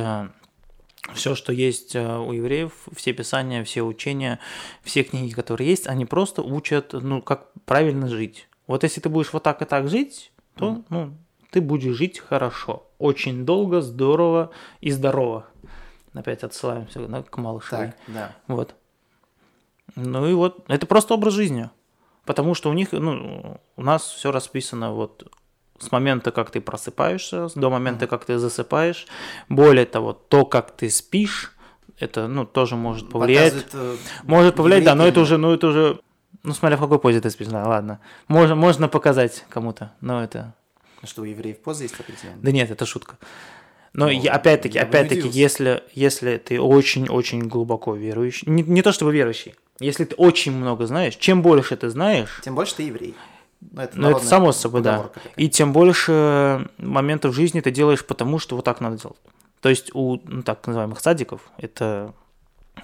[1.14, 4.40] все, что есть э, у евреев, все писания, все учения,
[4.84, 8.48] все книги, которые есть, они просто учат, ну, как правильно жить.
[8.68, 11.16] Вот если ты будешь вот так и так жить, то, ну,
[11.52, 15.46] ты будешь жить хорошо, очень долго, здорово и здорово.
[16.14, 17.88] Опять отсылаемся да, к Малышевой.
[17.88, 18.36] Так, да.
[18.48, 18.76] Вот.
[19.96, 21.70] Ну и вот, это просто образ жизни.
[22.26, 25.32] Потому что у них, ну, у нас все расписано вот
[25.78, 29.08] с момента, как ты просыпаешься, до момента, как ты засыпаешь.
[29.50, 31.54] Более того, то, как ты спишь,
[32.00, 33.66] это, ну, тоже может повлиять.
[33.66, 36.00] Показывает, э, Может повлиять, да, но это уже, ну, это уже,
[36.44, 38.00] ну, смотря в какой позе ты спишь, да, ладно.
[38.28, 40.56] Можно, можно показать кому-то, но это,
[41.06, 42.40] Что у евреев поза есть определенная.
[42.42, 43.18] да нет, это шутка.
[43.94, 49.56] Но Ну, опять-таки, опять-таки, если, если ты очень-очень глубоко верующий, не, не то чтобы верующий,
[49.80, 53.16] если ты очень много знаешь, чем больше ты знаешь, Тем больше ты еврей.
[53.72, 55.34] Ну, это, ну это само собой, да, такая.
[55.38, 59.18] и тем больше моментов в жизни ты делаешь потому, что вот так надо делать.
[59.62, 62.14] То есть у ну, так называемых садиков, это,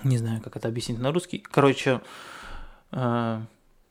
[0.04, 2.02] не знаю, как это объяснить на русский, короче,
[2.92, 3.42] э,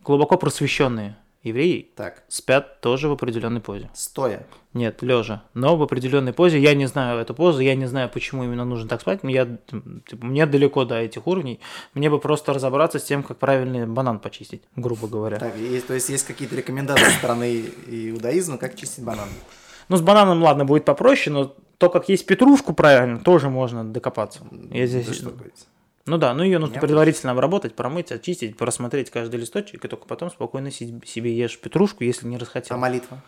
[0.03, 3.91] глубоко просвещенные евреи Так, спят тоже в определенной позе.
[3.95, 4.47] стоя.
[4.73, 5.43] Нет, лежа.
[5.53, 6.61] Но в определенной позе.
[6.61, 9.21] Я не знаю эту позу, я не знаю, почему именно нужно так спать.
[9.25, 9.47] Я,
[10.07, 11.59] типа, мне далеко до этих уровней.
[11.95, 15.39] Мне бы просто разобраться с тем, как правильный банан почистить, грубо говоря.
[15.39, 19.29] Так, есть, то есть есть какие-то рекомендации со стороны иудаизма, как чистить банан.
[19.89, 24.41] Ну, с бананом, ладно, будет попроще, но то, как есть петрушку правильно, тоже можно докопаться.
[24.71, 25.07] Я здесь...
[25.09, 25.33] Да что.
[26.11, 30.07] Ну да, ну ее нужно Я предварительно обработать, промыть, очистить, просмотреть каждый листочек, и только
[30.07, 32.77] потом спокойно себе ешь петрушку, если не А расхотел.
[32.79, 33.23] молитва?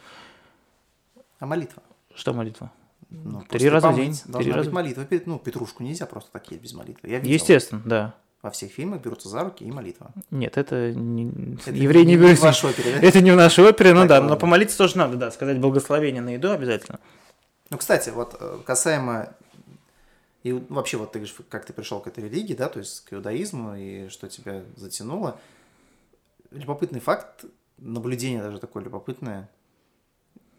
[1.38, 1.80] А молитва?
[2.12, 2.72] Что молитва?
[3.08, 4.70] Ну, Три раза в день, Должна три быть раза.
[4.72, 5.06] молитва.
[5.26, 7.08] Ну, петрушку нельзя просто так есть без молитвы.
[7.08, 7.32] Я видел.
[7.34, 8.14] Естественно, да.
[8.42, 10.10] Во всех фильмах берутся за руки и молитва.
[10.32, 11.54] Нет, это не...
[11.64, 12.38] Это еврей не не берет.
[12.40, 13.06] в вашей опере, да?
[13.06, 16.30] Это не в нашей опере, ну да, но помолиться тоже надо, да, сказать благословение на
[16.30, 16.98] еду обязательно.
[17.70, 19.34] Ну, кстати, вот э, касаемо
[20.43, 23.76] и вообще вот ты как ты пришел к этой религии, да, то есть к иудаизму
[23.76, 25.40] и что тебя затянуло.
[26.51, 27.45] Любопытный факт,
[27.78, 29.49] наблюдение даже такое любопытное.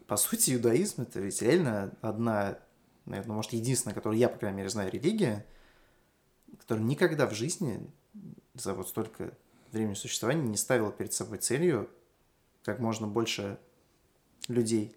[0.06, 2.58] По сути, иудаизм это ведь реально одна,
[3.04, 5.44] наверное, может, единственная, которую я, по крайней мере, знаю, религия,
[6.60, 7.86] которая никогда в жизни
[8.54, 9.36] за вот столько
[9.72, 11.90] времени существования не ставила перед собой целью
[12.64, 13.58] как можно больше
[14.48, 14.96] людей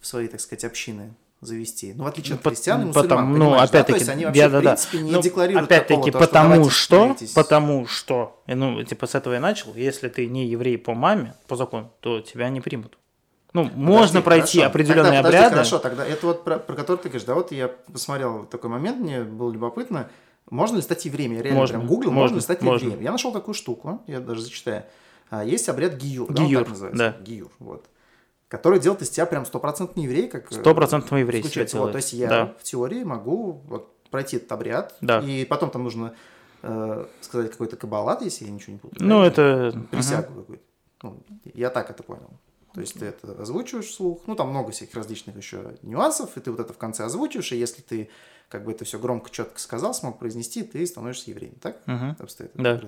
[0.00, 1.92] в свои, так сказать, общины завести.
[1.94, 3.78] Ну, в отличие от Пот- христиан и потом- мусульман, ну, понимаешь, да?
[3.80, 4.70] опять-таки, То есть они вообще, я- в да, да.
[4.70, 8.82] принципе, не Ну, декларируют Опять-таки, такого, то, что потому давайте что, становитесь- потому что, ну,
[8.84, 12.48] типа, с этого я начал, если ты не еврей по маме, по закону, то тебя
[12.48, 12.96] не примут.
[13.54, 14.70] Ну, можно Подожди, пройти хорошо.
[14.70, 15.54] определенные Тогда, подожди, обряды.
[15.56, 18.98] Хорошо, тогда это вот про, про который ты говоришь, да, вот я посмотрел такой момент,
[19.00, 20.08] мне было любопытно,
[20.48, 21.32] можно ли стать евреем?
[21.32, 22.84] Я реально Можно, прям гуглил, можно, можно, ли стать можно.
[22.86, 23.02] евреем?
[23.04, 24.84] Я нашел такую штуку, я даже зачитаю.
[25.28, 27.24] А, Есть обряд гиюр, да, он Гиюр, так называется, да.
[27.24, 27.86] гиюр, вот.
[28.52, 30.52] Который делает из тебя прям стопроцентный еврей, как...
[30.52, 30.54] э,
[31.42, 31.76] случается.
[31.76, 32.54] себя Вот, то есть я Да.
[32.58, 35.20] в теории могу вот, пройти этот обряд, Да.
[35.20, 36.14] и потом там нужно
[36.62, 39.08] э, сказать какой-то каббалат, если я ничего не путаю.
[39.08, 39.72] Ну, это...
[39.90, 40.64] присягу какую-то.
[41.02, 41.22] Ну,
[41.54, 42.28] я так это понял.
[42.74, 44.20] То есть ты это озвучиваешь вслух.
[44.26, 47.56] Ну, там много всяких различных еще нюансов, и ты вот это в конце озвучиваешь, и
[47.56, 48.10] если ты
[48.50, 51.54] как бы это все громко, четко сказал, смог произнести, ты становишься евреем.
[51.54, 52.16] Так Мгм.
[52.18, 52.50] обстоит?
[52.52, 52.82] Да.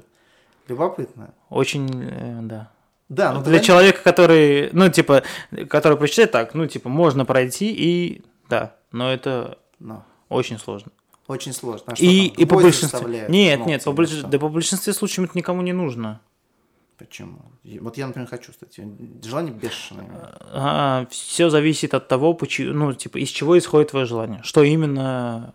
[0.68, 1.32] Любопытно.
[1.48, 2.70] Очень, э, да.
[3.14, 5.22] Да, ну Для человека, который, ну, типа,
[5.68, 10.90] который прочитает так, ну, типа, можно пройти и, да, но это Ну, очень сложно.
[11.28, 11.84] очень сложно.
[11.92, 13.08] А что и, там, и по большинству...
[13.08, 16.20] Нет, ногти нет, по, больш- да по большинстве случаев это никому не нужно.
[16.98, 17.42] Почему?
[17.80, 18.78] Вот я, например, хочу стать.
[19.24, 21.06] Желание бешеное.
[21.10, 24.40] все зависит от того, почему, ну, типа, из чего исходит твое желание.
[24.42, 25.54] Что именно...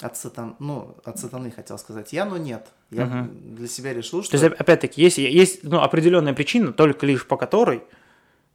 [0.00, 0.56] От сатан...
[0.58, 2.68] Ну, от сатаны хотел сказать я, но нет.
[2.90, 3.56] Я Мгм.
[3.56, 4.36] для себя решил, что...
[4.36, 7.82] То есть, опять-таки, есть, есть ну, определенная причина, только лишь по которой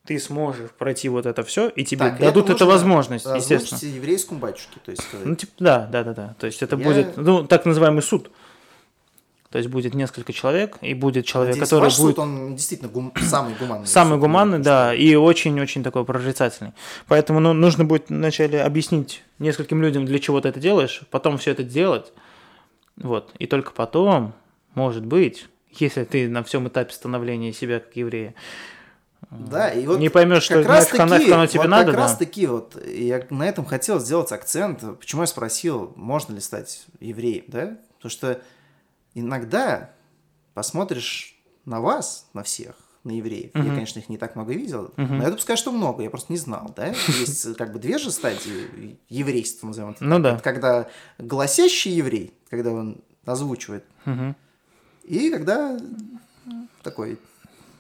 [0.06, 3.80] ты сможешь пройти вот это все, и тебе Так, дадут это эту возможность, естественно.
[3.96, 5.04] Еврейскому батюшке, то есть.
[5.24, 6.36] Ну, типа, да, да, да, да.
[6.40, 8.30] То есть это Я- будет, ну, так называемый суд.
[9.56, 12.92] То есть будет несколько человек, и будет человек, Надеюсь, который ваш будет суд, он действительно
[12.92, 13.88] гум- самый гуманный.
[13.88, 16.74] самый суд, гуманный, да, и очень-очень такой прорицательный.
[17.08, 21.52] Поэтому ну, нужно будет вначале объяснить нескольким людям, для чего ты это делаешь, потом все
[21.52, 22.12] это делать,
[22.98, 24.34] вот, и только потом,
[24.74, 28.36] может быть, если ты на всем этапе становления себя как еврея
[29.32, 31.96] Да, и вот не поймешь, что раз нафиг, нафиг таки, оно тебе вот надо, как
[31.96, 32.02] да.
[32.02, 34.84] раз таки вот я на этом хотел сделать акцент.
[35.00, 37.78] Почему я спросил, можно ли стать евреем, да?
[38.00, 38.42] Потому что
[39.16, 39.90] иногда
[40.54, 41.36] посмотришь
[41.66, 43.52] на вас, на всех, на евреев.
[43.56, 46.38] Я, конечно, их не так много видел, но я допускаю, что много, я просто не
[46.38, 46.88] знал, да?
[46.88, 50.04] Есть э, как бы две же стадии еврейства, назовем это.
[50.04, 50.34] Ну да.
[50.36, 50.88] Это когда
[51.18, 53.84] гласящий еврей, когда он озвучивает,
[55.04, 55.78] и когда
[56.84, 57.20] такой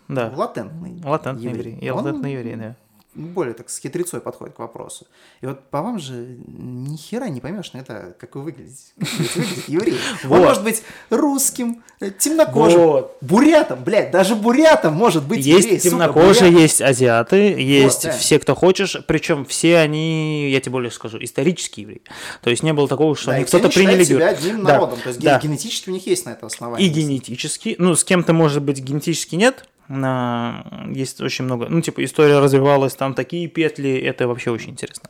[0.07, 0.31] Да.
[0.35, 1.01] латентный.
[1.03, 1.89] Латентный еврей.
[1.91, 2.75] Он латентный еврей, да.
[3.15, 5.07] Более так с хитрецой подходит к вопросу.
[5.41, 8.83] И вот по вам же ни хера не поймешь на это, как вы выглядите.
[8.97, 9.97] Как еврей.
[10.29, 13.17] Он может быть русским, э, темнокожим, Вот.
[13.21, 18.11] бурятом, блядь, даже бурятом может быть Есть темнокожие, есть азиаты, есть да.
[18.11, 22.01] все, кто хочешь, причем все они, я тебе более скажу, исторические евреи.
[22.41, 24.99] То есть не было такого, что Да, они кто-то приняли себя одним Да, народом.
[25.01, 25.39] То есть да.
[25.39, 26.87] генетически у них есть на это основание.
[26.87, 32.39] И генетически, ну, с кем-то, может быть, генетически нет, есть очень много, ну, типа, история
[32.39, 35.09] развивалась, там такие петли, это вообще очень интересно.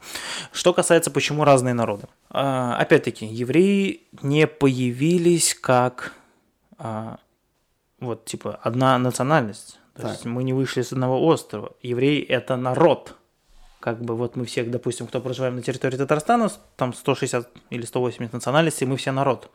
[0.52, 2.08] Что касается, почему разные народы.
[2.30, 6.14] А, Опять-таки, евреи не появились как,
[6.78, 7.20] а,
[8.00, 9.80] вот, типа, одна национальность.
[9.96, 10.12] То Так.
[10.12, 11.72] есть мы не вышли с одного острова.
[11.82, 13.16] Евреи– это народ.
[13.80, 18.34] Как бы вот мы всех, допустим, кто проживаем на территории Татарстана, там 160 или 180
[18.34, 19.50] национальностей, мы все народ.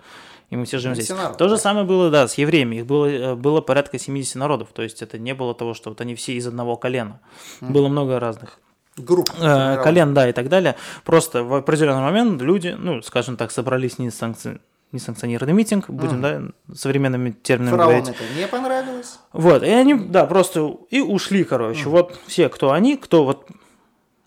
[0.51, 1.07] И мы все живем здесь.
[1.07, 1.61] все народ, То же да.
[1.61, 2.76] самое было, да, с евреями.
[2.76, 4.68] Их было, э, было порядка 70 народов.
[4.72, 7.20] То есть это не было того, что вот они все из одного колена.
[7.61, 8.59] Было много разных
[8.96, 9.30] Групп.
[9.40, 10.74] э, колен, да, и так далее.
[11.05, 16.42] Просто в определенный момент люди, ну, скажем так, собрались несанкци- несанкционированный митинг, будем, да,
[16.74, 18.16] современными терминами Фараону говорить.
[18.16, 19.18] это не понравилось.
[19.32, 21.88] Вот, и они, да, просто и ушли, короче.
[21.88, 23.46] Вот все, кто они, кто вот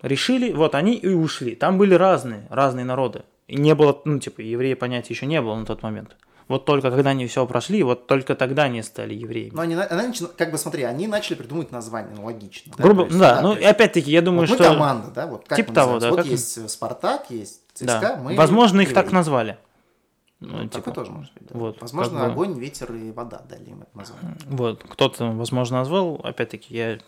[0.01, 1.55] решили, вот они и ушли.
[1.55, 3.23] Там были разные, разные народы.
[3.47, 6.15] И не было, ну, типа, евреи понятия еще не было на тот момент.
[6.49, 9.55] Вот только когда они все прошли, вот только тогда они стали евреями.
[9.55, 12.73] Но они, они как бы смотри, они начали придумывать название, ну логично.
[12.77, 14.73] да, Грубо, то есть, да, ну то и есть опять-таки, я думаю, вот мы что...
[14.73, 18.15] команда, да, вот как Типа мы того, да, Вот как- есть Спартак, есть ЦСКА, Да.
[18.21, 19.57] мы Возможно, их так назвали.
[20.41, 21.43] Ну, Ну, типа, тоже может быть.
[21.49, 21.57] да.
[21.57, 24.35] вот, Возможно, как бы- огонь, ветер и вода дали им это название.
[24.47, 26.99] Вот, кто-то, возможно, назвал, опять-таки, я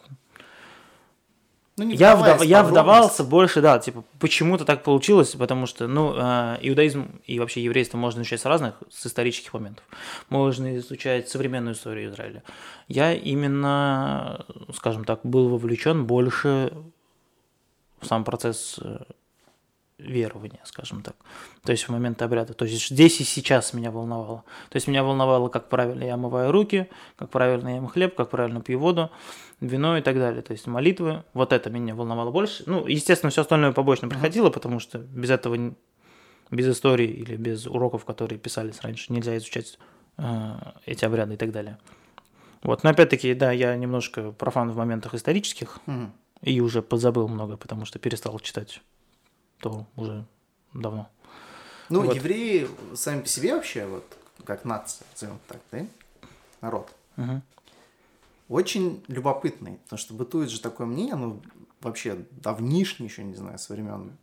[1.78, 6.57] Ну, Я, вдав- я вдавался больше, да, типа, почему-то так получилось, потому что, ну, э,
[6.61, 9.84] иудаизм и вообще еврейство можно изучать с разных, с исторических моментов.
[10.30, 12.43] Можно изучать современную историю Израиля.
[12.88, 16.71] Я именно, скажем так, был вовлечен больше
[17.99, 18.99] в сам процесс э,
[19.98, 21.16] верования, скажем так.
[21.64, 22.54] То есть в момент обряда.
[22.54, 24.43] То есть здесь и сейчас меня волновало.
[24.70, 28.30] То есть меня волновало, как правильно я омываю руки, как правильно я ем хлеб, как
[28.30, 29.10] правильно пью воду,
[29.62, 30.41] вино и так далее.
[30.41, 31.24] То есть молитвы.
[31.34, 32.64] Вот это меня волновало больше.
[32.66, 35.74] Ну, естественно, все остальное побочно приходило, потому что без этого,
[36.52, 39.80] без истории или без уроков, которые писались раньше, нельзя изучать
[40.18, 40.52] э,
[40.86, 41.78] эти обряды и так далее.
[42.64, 46.12] Вот, но опять-таки, да, я немножко профан в моментах исторических Мгм.
[46.41, 48.82] и уже позабыл много, потому что перестал читать
[49.66, 50.26] то уже
[50.74, 51.09] давно.
[51.89, 52.16] Ну, Вот.
[52.16, 54.05] евреи сами по себе вообще, вот
[54.43, 55.86] как нация, назовем так, да?
[56.61, 56.91] Народ.
[57.16, 57.41] Мгм.
[58.47, 61.41] Очень любопытный, потому что бытует же такое мнение, ну,
[61.82, 64.16] вообще давнишний еще, не знаю, со времен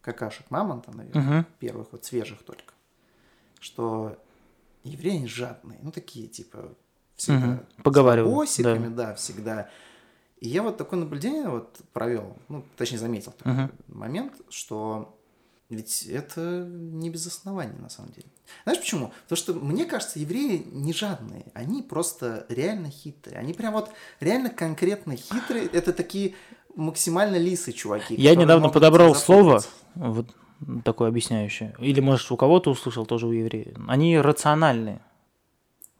[0.00, 1.46] какашек мамонта, наверное, Мгм.
[1.60, 2.74] первых вот свежих только,
[3.60, 4.18] что
[4.82, 6.74] евреи жадные, ну, такие, типа,
[7.14, 7.62] всегда.
[7.84, 9.14] Поговаривают, с бабосиками, да.
[9.14, 9.70] всегда.
[10.44, 13.70] И я вот такое наблюдение вот провел, ну, точнее, заметил такой Мгм.
[13.88, 15.18] момент, что
[15.70, 18.26] ведь это не без оснований, на самом деле.
[18.64, 19.10] Знаешь почему?
[19.22, 23.38] Потому что, мне кажется, евреи не жадные, они просто реально хитрые.
[23.38, 23.90] Они прям вот
[24.20, 25.64] реально конкретно хитрые.
[25.64, 26.34] Это такие
[26.76, 28.14] максимально лисы чуваки.
[28.14, 29.62] Я недавно подобрал слово,
[29.94, 30.26] вот
[30.84, 31.74] такое объясняющее.
[31.78, 33.78] Или, может, у кого-то услышал, тоже у евреев.
[33.88, 35.00] Они рациональные.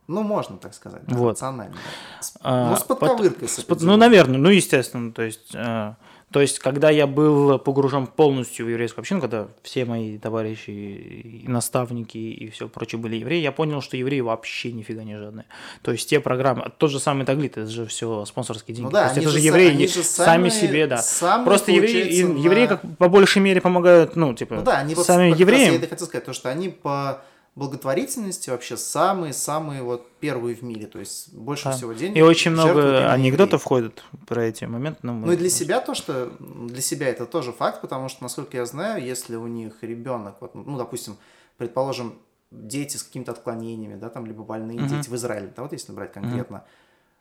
[0.07, 1.03] Ну, можно так сказать.
[1.07, 1.31] да, Вот.
[1.31, 1.75] Рационально.
[1.75, 2.27] да.
[2.43, 3.49] А, ну, с подковыркой.
[3.49, 3.83] с с под-.
[3.83, 5.13] Ну, наверное, ну, естественно.
[5.13, 5.95] То есть, э,
[6.31, 11.49] то есть, когда я был погружен полностью в еврейскую общину, когда все мои товарищи и
[11.49, 15.47] наставники и все прочее были евреи, я понял, что евреи вообще нифига не жадные.
[15.83, 18.87] То есть, те программы, тот же самый Таглит, это же все спонсорские деньги.
[18.89, 20.99] Ну да, То есть, это же евреи же сами самые- себе, да.
[20.99, 24.79] самые, Просто евреи, и- евреи на- как по большей мере помогают, ну, типа, Ну да,
[24.81, 25.75] они вот самим как раз я евреям.
[25.83, 27.23] это хотел сказать, то, что они по
[27.57, 30.87] благотворительности вообще самые-самые вот первые в мире.
[30.87, 31.73] То есть больше Да.
[31.73, 32.17] всего денег.
[32.17, 33.69] И очень много анекдотов евреи.
[33.69, 34.99] ходят про эти моменты.
[35.07, 38.57] мы- Ну и для себя то, что для себя это тоже факт, потому что, насколько
[38.57, 41.17] я знаю, если у них ребенок, вот, ну, допустим,
[41.57, 42.19] предположим,
[42.51, 44.89] дети с какими-то отклонениями, да, там, либо больные Мгм.
[44.89, 46.65] дети в Израиле, да, вот если брать конкретно,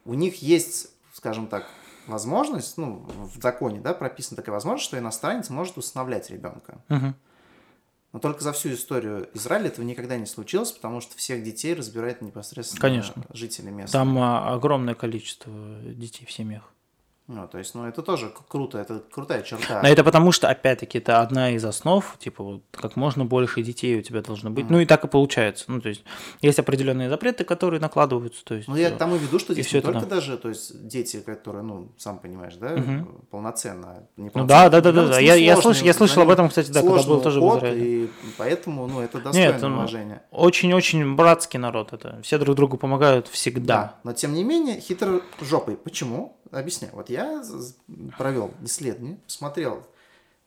[0.06, 1.66] у них есть, скажем так,
[2.08, 3.06] возможность, ну,
[3.36, 6.84] в законе, да, прописана такая возможность, что иностранец может усыновлять ребенка.
[6.90, 7.16] Мгм.
[8.14, 12.22] Но только за всю историю Израиля этого никогда не случилось, потому что всех детей разбирает
[12.22, 13.26] непосредственно Конечно.
[13.34, 13.91] жители местные.
[13.91, 15.51] Там а, огромное количество
[15.84, 16.72] детей в семьях.
[17.28, 19.80] Ну, то есть, ну, это тоже круто, это крутая черта.
[19.82, 23.97] Но это потому, что, опять-таки, это одна из основ, типа, вот, как можно больше детей
[23.97, 24.69] у тебя должно быть.
[24.69, 25.65] Ну, и так и получается.
[25.69, 26.03] Ну, то есть,
[26.41, 28.43] есть определенные запреты, которые накладываются.
[28.43, 30.15] То есть, Ну, я к тому веду, что здесь не это только да.
[30.17, 33.05] даже, то есть, дети, которые, ну, сам понимаешь, да, Мгм.
[33.32, 34.03] полноценно.
[34.17, 34.69] Ну неполноценно.
[34.69, 35.13] да, да, да, да, да.
[35.13, 38.03] с Я, я, слыш- я слышал об этом, кстати, да, когда был тоже в Израиле.
[38.05, 40.24] И поэтому, ну, это достойно Нет, ну, уважения.
[40.32, 42.19] Очень-очень братский народ это.
[42.21, 43.74] Все друг другу помогают всегда.
[43.76, 45.78] Да, но тем не менее хитро жопой.
[45.78, 46.38] Почему?
[46.60, 46.93] Объясняю.
[46.95, 47.43] Вот я
[48.18, 49.86] провел исследование, посмотрел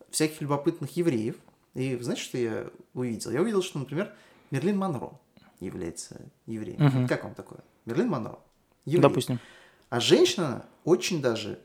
[0.09, 1.35] всяких любопытных евреев,
[1.73, 3.31] и знаете, что я увидел?
[3.31, 4.13] Я увидел, что, например,
[4.51, 5.11] Мерлин Монро
[5.59, 6.81] является евреем.
[6.83, 7.07] Мгм.
[7.07, 7.59] Как вам такое?
[7.85, 8.39] Мерлин Монро.
[8.85, 9.01] Еврей.
[9.01, 9.39] Допустим.
[9.89, 11.59] А женщина очень даже,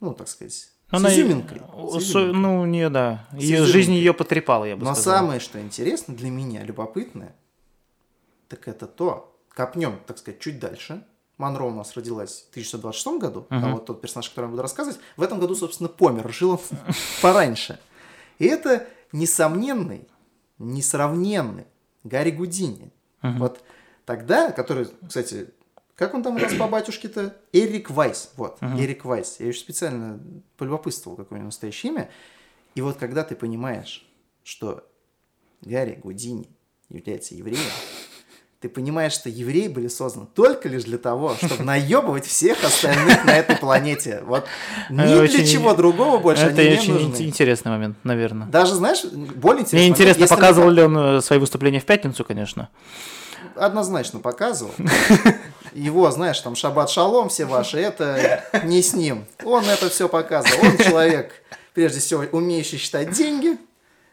[0.00, 1.58] ну, так сказать, с Она и- изюминкой.
[1.58, 2.32] С изюминкой.
[2.40, 3.26] ну, не, да.
[3.32, 5.20] С Ее жизнь ее потрепала, я бы Но сказал.
[5.20, 7.34] самое, что интересно для меня, любопытное,
[8.48, 11.02] так это то, копнем, так сказать, чуть дальше.
[11.40, 13.72] Монро у нас родилась в 1926 году, а Мгм.
[13.72, 16.60] вот тот персонаж, который я буду рассказывать, в этом году, собственно, помер, жил он
[17.22, 17.80] пораньше.
[18.38, 20.06] И это несомненный,
[20.58, 21.64] несравненный
[22.04, 22.92] Гарри Гудини.
[23.22, 23.38] Мгм.
[23.38, 23.60] Вот
[24.04, 25.48] тогда, который, кстати,
[25.96, 27.36] как он там у нас по батюшке-то?
[27.52, 28.30] Эрик Вайс.
[28.36, 28.78] Вот, Мгм.
[28.78, 29.40] Эрик Вайс.
[29.40, 30.20] Я еще специально
[30.56, 32.10] полюбопытствовал, какое у него настоящее имя.
[32.74, 34.06] И вот когда ты понимаешь,
[34.44, 34.86] что
[35.62, 36.48] Гарри Гудини
[36.88, 37.60] является евреем,
[38.60, 43.30] ты понимаешь, что евреи были созданы только лишь для того, чтобы наебывать всех остальных на
[43.38, 44.22] этой планете.
[44.26, 44.44] Вот
[44.90, 47.22] ни Это для очень- чего другого больше Это они не нужны.
[47.22, 48.46] ин- интересный момент, наверное.
[48.48, 49.78] Даже, знаешь, более интересно.
[49.78, 52.68] Мне интересно, если показывал мы- ли он э, свои выступления в пятницу, конечно.
[53.56, 54.72] Однозначно показывал.
[55.72, 59.24] Его, знаешь, там шаббат шалом все ваши, это не с ним.
[59.44, 60.66] Он это все показывал.
[60.66, 61.32] Он человек,
[61.74, 63.56] прежде всего, умеющий считать деньги.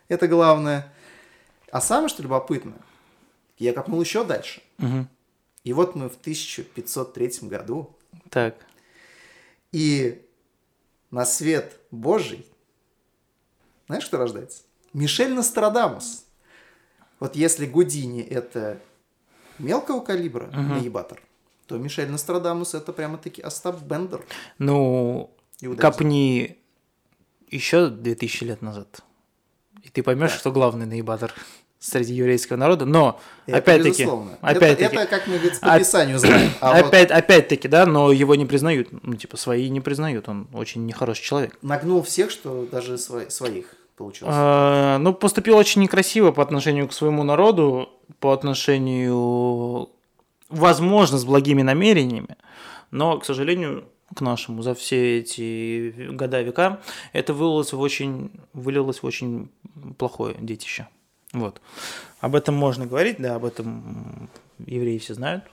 [0.07, 0.91] Это главное.
[1.71, 2.73] А самое, что любопытно,
[3.57, 4.61] я копнул еще дальше.
[4.77, 5.07] Мгм.
[5.63, 7.95] И вот мы в 1503 году,
[8.29, 8.55] Так.
[9.71, 10.21] и
[11.11, 12.45] на свет Божий,
[13.87, 14.63] знаешь, кто рождается?
[14.93, 16.25] Мишель Нострадамус.
[17.19, 18.79] Вот если Гудини это
[19.59, 21.21] мелкого калибра наебатор,
[21.65, 24.25] то Мишель Нострадамус это прямо-таки Остап Бендер.
[24.59, 25.31] Ну,
[25.61, 25.81] Иудаизм.
[25.81, 26.57] копни
[27.49, 29.01] еще 2000 лет назад.
[29.83, 30.37] И ты поймешь, Да.
[30.37, 31.33] что главный наибатор
[31.79, 32.85] среди еврейского народа.
[32.85, 34.07] Но, опять-таки,
[34.41, 36.51] опять-таки, это, это, как мы говорится, по Писанию знаем.
[36.59, 38.89] А вот опять, опять-таки, да, но его не признают.
[39.03, 40.27] Ну, типа, свои не признают.
[40.29, 41.57] Он очень нехороший человек.
[41.61, 44.33] нагнул всех, что даже сво- своих получилось.
[44.35, 49.89] А, ну, поступил очень некрасиво по отношению к своему народу, по отношению,
[50.49, 52.37] возможно, с благими намерениями,
[52.91, 56.79] но, к сожалению, к нашему за все эти года века
[57.11, 59.49] это вылилось в очень, вылилось в очень
[59.97, 60.87] плохое детище.
[61.33, 61.61] Вот.
[62.19, 64.29] Об этом можно говорить, да, об этом
[64.65, 65.43] евреи все знают.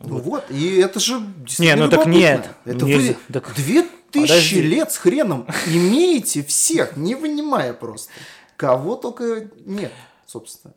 [0.00, 3.12] Ну вот, и это же Не, действительно ну так нет, Это нельзя.
[3.28, 4.62] вы Так- две тысячи Подожди.
[4.62, 8.10] лет с хреном имеете всех, не вынимая просто.
[8.56, 9.92] Кого только нет,
[10.26, 10.72] собственно.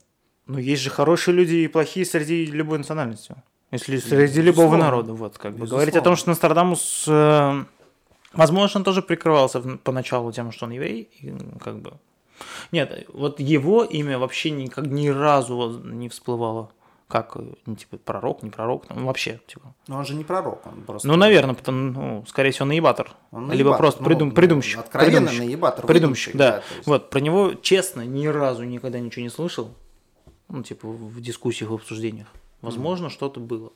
[0.47, 3.35] Ну, есть же хорошие люди и плохие среди любой национальности.
[3.71, 4.45] Если среди Безусловно.
[4.47, 5.13] любого народа.
[5.13, 5.85] Вот, как бы Безусловно.
[5.85, 7.63] говорить о том, что Нострадамус, э,
[8.33, 11.33] возможно, он тоже прикрывался в- поначалу тем, что он еврей, и,
[11.63, 11.93] как бы.
[12.71, 16.71] Нет, вот его имя вообще никак ни разу не всплывало.
[17.07, 19.73] Как, ну, типа, пророк, не пророк, ну, вообще, типа.
[19.87, 21.07] Но он же не пророк, он просто...
[21.07, 23.11] Ну, наверное, потому, ну, скорее всего, наебатор.
[23.31, 24.79] Он Либо наебатор, просто ну, придум, ну, придумщик.
[24.79, 25.39] Откровенно придумщик.
[25.39, 25.85] наебатор.
[25.85, 26.63] Придумщик, да.
[26.75, 26.87] есть.
[26.87, 29.73] Вот, про него, честно, ни разу никогда ничего не слышал.
[30.49, 32.27] Ну, типа, в дискуссиях, в обсуждениях.
[32.61, 33.71] Возможно, что-то было.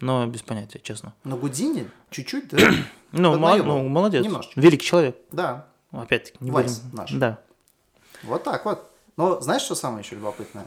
[0.00, 1.14] Но без понятия, честно.
[1.24, 2.58] Но Гудини чуть-чуть, да?
[3.12, 4.24] Ну, мол- ну, молодец.
[4.24, 4.60] Немножечко.
[4.60, 5.16] Великий человек.
[5.30, 5.68] Да,
[6.02, 6.96] Опять-таки, не Вайс будем.
[6.96, 7.12] наш.
[7.12, 7.38] Да.
[8.26, 8.90] Вот так вот.
[9.16, 10.66] Но знаешь, что самое еще любопытное?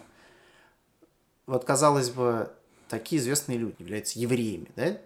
[1.45, 2.51] Вот, казалось бы,
[2.89, 4.97] такие известные люди являются евреями, да?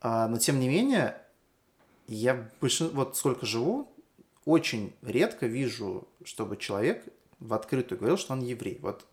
[0.00, 1.20] А, но, тем не менее,
[2.06, 2.90] я большин...
[2.90, 3.90] вот сколько живу,
[4.44, 7.04] очень редко вижу, чтобы человек
[7.40, 8.78] в открытую говорил, что он еврей.
[8.80, 9.04] Вот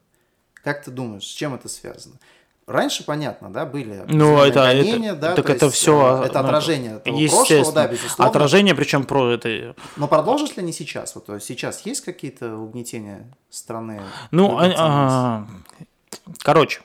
[0.53, 2.19] как ты думаешь, с чем это связано?
[2.66, 6.22] Раньше, понятно, да, были Ну, это, гонения, это, да, так то это есть, все.
[6.24, 8.30] э, это отражение того прошлого, да, безусловно.
[8.30, 9.76] Отражение, причем про это.
[9.97, 11.14] Но продолжат ли они сейчас?
[11.16, 14.01] Вот есть сейчас есть какие-то угнетения страны?
[14.32, 16.38] Ну, а- ценностей?
[16.41, 16.82] Короче,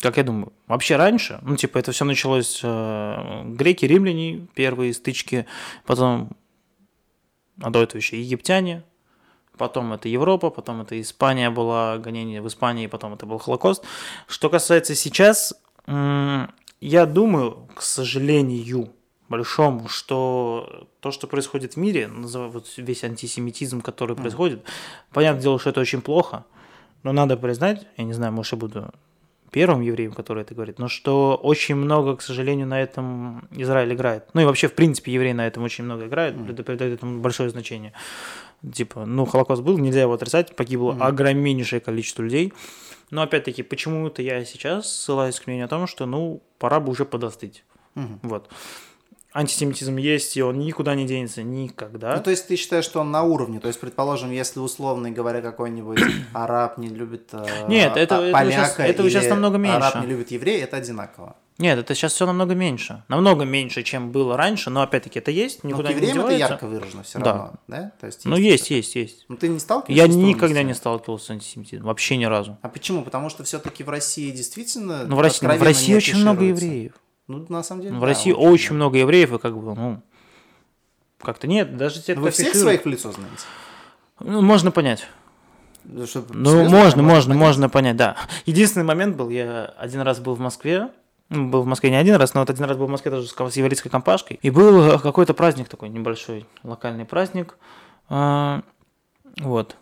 [0.00, 5.46] как я думаю, вообще раньше, ну, типа, это все началось э, греки, римляне, первые стычки,
[5.86, 6.30] потом,
[7.62, 8.82] а до этого еще египтяне,
[9.56, 13.84] потом это Европа, потом это Испания была, гонение в Испании, потом это был Холокост.
[14.26, 15.54] Что касается сейчас,
[15.86, 18.90] я думаю, к сожалению,
[19.28, 24.64] большому, что то, что происходит в мире, вот весь антисемитизм, который происходит,
[25.12, 26.44] понятное дело, что это очень плохо,
[27.02, 28.90] но надо признать, я не знаю, может, я буду
[29.50, 34.24] первым евреем, который это говорит, но что очень много, к сожалению, на этом Израиль играет.
[34.34, 37.50] Ну и вообще, в принципе, евреи на этом очень много играют, придают придают этому большое
[37.50, 37.92] значение.
[38.72, 42.52] Типа, ну, Холокост был, нельзя его отрицать, погибло огромнейшее количество людей.
[43.10, 47.04] Но опять-таки, почему-то я сейчас ссылаюсь к мнению о том, что, ну, пора бы уже
[47.04, 47.64] подостыть.
[47.94, 48.20] Мгм.
[48.22, 48.48] Вот.
[49.32, 52.16] Антисемитизм есть, и он никуда не денется никогда.
[52.16, 53.58] Ну, то есть ты считаешь, что он на уровне?
[53.58, 55.98] То есть, предположим, если условно говоря какой-нибудь
[56.32, 59.98] араб не любит э, Нет, это- а, этого поляка щас- этого щас намного араб меньше.
[60.00, 61.36] не любит еврея, это одинаково.
[61.58, 63.04] Нет, это сейчас все намного меньше.
[63.06, 66.26] Намного меньше, чем было раньше, но опять-таки это есть, Но никуда к не евреям это
[66.30, 66.48] девается.
[66.52, 67.24] ярко выражено все Да.
[67.32, 67.92] равно, да?
[68.00, 69.24] То есть Ну, есть, есть, есть.
[69.28, 72.58] Ну, ты не сталкивался Я никогда не сталкивался с антисемитизмом, вообще ни разу.
[72.60, 73.02] А почему?
[73.04, 76.92] Потому что все-таки в России действительно Ну, в России, в откровенно России очень много евреев.
[77.28, 80.02] Ну, на самом деле, В да, России очень много евреев, и как бы, ну,
[81.22, 83.44] как-то нет, даже те, Ну, кто Вы всех своих в лицо знаете?
[84.20, 85.06] Ну, можно понять.
[85.84, 87.46] Ну, Ну, можно, там можно, понять?
[87.46, 88.16] можно понять, да.
[88.44, 90.90] Единственный момент был, я один раз был в Москве, ну,
[91.30, 93.32] был в Москве не один раз, но вот один раз был в Москве тоже с
[93.32, 97.56] ко- с еврейской компашкой, и был э, какой-то праздник такой небольшой, локальный праздник,
[98.08, 98.62] а,
[99.40, 99.76] вот.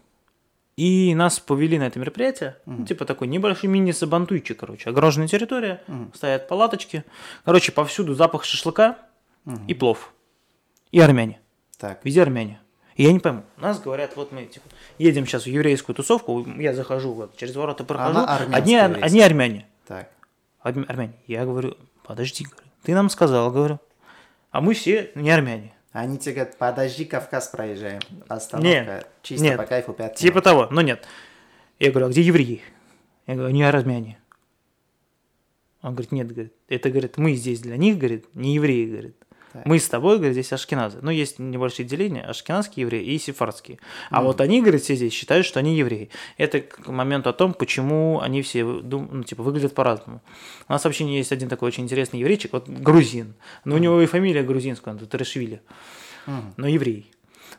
[0.76, 5.82] И нас повели на это мероприятие, ну, типа такой небольшой мини-сабантуйчик, короче, огороженная территория,
[6.14, 7.04] стоят палаточки,
[7.44, 8.98] короче, повсюду запах шашлыка
[9.68, 10.12] и плов,
[10.90, 11.40] и армяне.
[11.78, 12.04] Так.
[12.04, 12.60] Везде армяне.
[12.94, 13.42] И я не пойму.
[13.56, 14.66] Нас говорят, вот мы типа,
[14.98, 18.20] едем сейчас в еврейскую тусовку, я захожу вот через ворота прохожу,
[18.54, 19.66] одни, одни армяне.
[19.86, 20.10] Так.
[20.62, 21.14] Арм- армяне.
[21.26, 23.80] Я говорю, подожди, говорю, ты нам сказал, говорю.
[24.50, 25.74] А мы все не армяне.
[25.92, 28.00] Они тебе говорят, подожди, Кавказ проезжаем.
[28.28, 28.68] Остановка.
[28.68, 29.56] Нет, Чисто нет.
[29.58, 31.06] по кайфу 5 Типа того, но нет.
[31.78, 32.62] Я говорю, а где евреи?
[33.26, 34.18] Я говорю, они армяне.
[35.82, 39.16] Он говорит, нет, говорит, это, говорит, мы здесь для них, говорит, не евреи, говорит.
[39.52, 39.66] Так.
[39.66, 40.98] Мы с тобой, говорит, здесь ашкеназы.
[41.02, 43.78] Ну, есть небольшие деления, ашкеназские евреи и сефардские.
[44.10, 46.08] А вот они, говорит, все здесь считают, что они евреи.
[46.38, 50.22] Это к моменту о том, почему они все, ну, типа, выглядят по-разному.
[50.68, 53.34] У нас вообще есть один такой очень интересный еврейчик, вот грузин.
[53.64, 55.60] Но у него и фамилия грузинская, он Тарешвили.
[56.56, 57.10] Но еврей.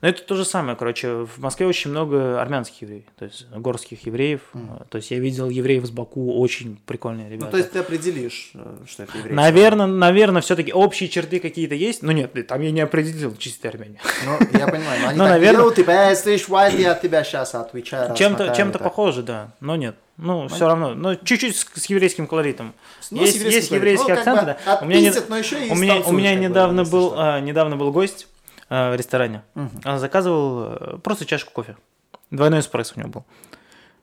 [0.03, 4.05] Но это то же самое, короче, в Москве очень много армянских евреев, то есть горских
[4.05, 4.41] евреев.
[4.89, 7.45] То есть я видел евреев с Баку, очень прикольные ребята.
[7.45, 9.33] Ну, то есть ты определишь, э, что это еврей.
[9.33, 14.01] Наверное, наверное, все-таки общие черты какие-то есть, но нет, там я не определил чистые армяне.
[14.25, 15.55] Ну, я понимаю, но они Ну, так наверное.
[15.55, 18.13] делают, типа, «Эй, слышь, Вайт, я от тебя сейчас отвечаю.
[18.13, 18.83] Чем-то, чем-то так».
[18.89, 19.95] похоже, да, но нет.
[20.17, 22.73] Ну, все равно, но чуть-чуть с, с еврейским колоритом.
[23.09, 24.79] Ну, есть, с еврейским есть еврейский Ну, акцент, бы да.
[24.81, 28.27] У меня, не- отпиздят, у меня, у меня недавно был, а, недавно был гость
[28.69, 29.43] в ресторане.
[29.85, 31.75] Он заказывал э, просто чашку кофе.
[32.31, 33.25] Двойной эспрессо у него был.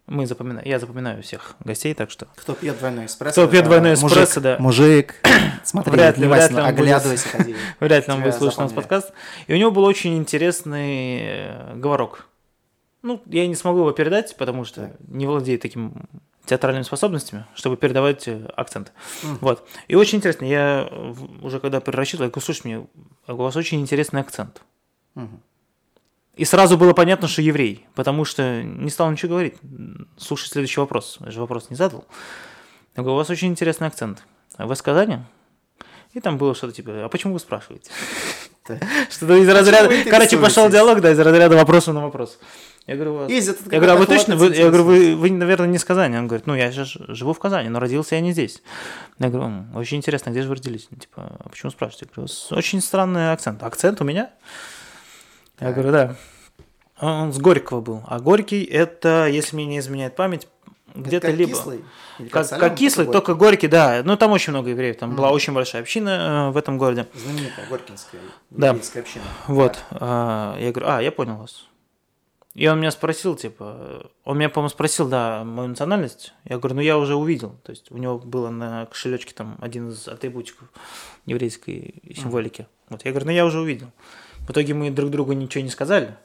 [0.07, 2.27] Мы запоминаем, я запоминаю всех гостей, так что.
[2.37, 3.43] Кто пьет двойной эспрессо?
[3.43, 4.57] Кто пьет двойной мужик, эспрессо, да.
[4.59, 5.15] Мужик,
[5.65, 7.55] смотри, Вряд ли, вряд ли будет- оглядывайся, ходи.
[7.79, 9.13] Вряд ли он будет слушать наш подкаст.
[9.47, 12.27] И у него был очень интересный э, говорок.
[13.03, 15.95] Ну, я не смогу его передать, потому что не владею таким
[16.47, 18.93] театральными способностями, чтобы передавать э, акцент.
[19.41, 19.69] Вот.
[19.89, 20.89] И очень интересно, я
[21.43, 22.87] уже когда перерасчитывал, я говорю, слушай, мне,
[23.29, 24.63] у вас очень интересный акцент.
[25.15, 25.43] Мгм.
[26.37, 29.57] И сразу было понятно, что еврей, потому что не стал ничего говорить.
[30.17, 31.19] Слушай следующий вопрос.
[31.21, 32.07] Я же вопрос не задал.
[32.97, 34.25] Я говорю, у вас очень интересный акцент.
[34.57, 35.19] Вы с Казани?
[36.13, 37.91] И там было что-то типа, а почему вы спрашиваете?
[39.11, 39.89] Что-то из разряда...
[40.09, 42.39] Короче, пошел диалог, да, из разряда вопроса на вопрос.
[42.87, 43.31] Я говорю, вас...
[43.31, 44.37] Я говорю, а вы точно?
[44.37, 46.17] Вы- Я говорю, вы, вы, наверное, не с Казани.
[46.17, 48.63] Он говорит, ну, я же ж- живу в Казани, но родился я не здесь.
[49.19, 50.89] Я говорю, «М, очень интересно, где же вы родились?
[50.99, 52.07] Типа, а почему спрашиваете?
[52.11, 53.63] Я говорю, «С- очень странный акцент.
[53.63, 54.31] Акцент у меня?
[55.61, 56.17] Я говорю, да.
[57.01, 58.03] Он с Горького был.
[58.07, 60.49] А Горький это, если мне не изменяет память,
[60.95, 61.51] где-то как либо...
[61.51, 61.85] кислый?
[62.19, 63.19] Или Как, соленый, как кислый, горький?
[63.19, 64.03] только горький, да.
[64.05, 64.97] Ну, там очень много евреев.
[64.99, 67.07] Там была очень большая община э, в этом городе.
[67.15, 68.21] Знаменитая Горькинская
[68.51, 68.69] Да.
[68.69, 69.25] еврейская община.
[69.47, 69.79] Вот.
[69.91, 69.97] Да.
[70.01, 71.67] а, я говорю, а, я понял вас.
[72.55, 76.35] И он меня спросил, типа, он меня, по-моему, спросил, да, мою национальность.
[76.45, 77.57] Я говорю, ну я уже увидел.
[77.63, 80.69] То есть у него было на кошелечке там один из атрибутиков
[81.27, 82.67] еврейской символики.
[82.89, 83.93] Вот я говорю, ну я уже увидел.
[84.41, 86.17] В итоге мы друг другу ничего не сказали,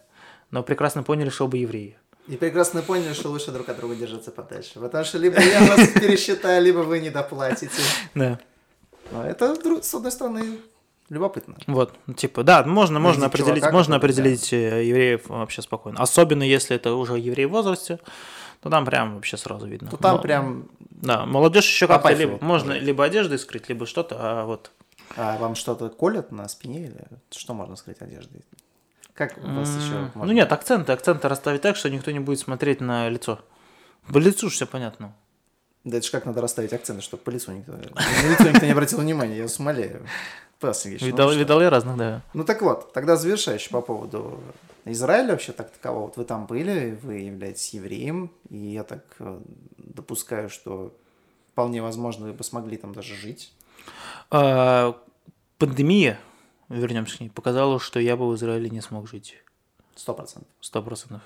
[0.49, 1.95] но прекрасно поняли, что оба евреи.
[2.27, 4.79] И прекрасно поняли, что лучше друг от друга держаться подальше.
[4.79, 7.81] Потому что либо я вас пересчитаю, либо вы не доплатите.
[8.15, 8.39] Да.
[9.11, 10.57] Но это, с одной стороны,
[11.09, 11.55] любопытно.
[11.67, 16.01] Вот, типа, да, можно, можно определить, чувака, можно определить э, евреев вообще спокойно.
[16.01, 17.99] Особенно если это уже евреи в возрасте,
[18.61, 19.91] то там прям вообще сразу видно.
[19.91, 20.67] То там прям...
[20.79, 24.71] Да, молодежь еще как-то либо, можно либо одеждой скрыть, либо что-то, а вот
[25.15, 28.43] А вам что-то колят на спине или что можно скрыть одеждой?
[29.15, 30.25] Как у вас еще можно?
[30.25, 33.39] Ну нет, акценты, акценты расставить так, что никто не будет смотреть на лицо.
[34.11, 35.15] По лицу все понятно.
[35.85, 37.71] Да это же как надо расставить акценты, чтобы по лицу никто...
[37.71, 40.05] На лицо никто не обратил внимания, я вас умоляю.
[40.73, 42.21] Сергеевич, ну Видал, видал я разных, да.
[42.33, 44.39] Ну так вот, тогда завершающий по поводу
[44.85, 46.07] Израиля вообще так такового.
[46.07, 49.39] Вот вы там были, вы являетесь евреем, и я так э,
[49.77, 50.95] допускаю, что
[51.51, 53.53] вполне возможно вы бы смогли там даже жить.
[54.31, 54.99] А,
[55.57, 56.19] пандемия,
[56.69, 59.35] вернемся к ней, показала, что я бы в Израиле не смог жить.
[59.95, 60.49] Сто процентов.
[60.61, 61.21] Сто процентов.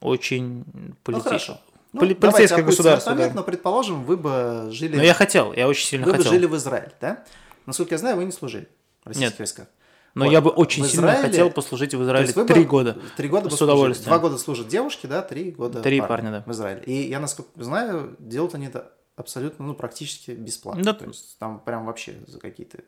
[0.00, 1.60] Очень Ну полити- хорошо.
[1.92, 3.40] Ну, поли- полицейское государство, момент, да.
[3.40, 4.96] но предположим, вы бы жили...
[4.96, 6.32] Но я хотел, я очень сильно вы бы хотел.
[6.32, 7.24] жили в Израиле, да?
[7.66, 8.68] Насколько я знаю, вы не служили
[9.04, 9.38] в российских Нет.
[9.38, 9.66] войсках.
[10.14, 10.30] Но Вот.
[10.32, 12.98] я бы очень В сильно Израиле- хотел послужить в Израиле вы бы три года.
[13.16, 14.08] Три года бы С удовольствием.
[14.08, 16.42] Два года служат девушки, да, три года Три парни парня, да.
[16.46, 16.82] в Израиле.
[16.84, 20.82] И я, насколько знаю, делают они это абсолютно, ну, практически бесплатно.
[20.84, 20.92] Да.
[20.94, 22.78] То есть там прям вообще за какие-то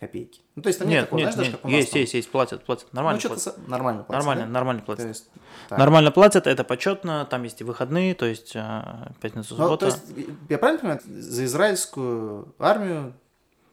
[0.00, 0.40] копейки.
[0.56, 1.90] Ну, то есть там нет, Нет, такого, нет, знаешь, даже нет, как у нас есть,
[1.92, 2.00] там.
[2.00, 3.54] есть, есть, платят, платят, нормально Ну, что-то платят.
[3.64, 4.50] со- нормально платят, Нормально, да?
[4.52, 5.06] нормально То платят.
[5.06, 5.28] есть,
[5.68, 5.78] так.
[5.78, 9.86] Нормально платят, это почетно, там есть и выходные, то есть а, пятница, Ну, суббота.
[9.90, 10.02] то есть,
[10.48, 13.14] я правильно понимаю, за израильскую армию,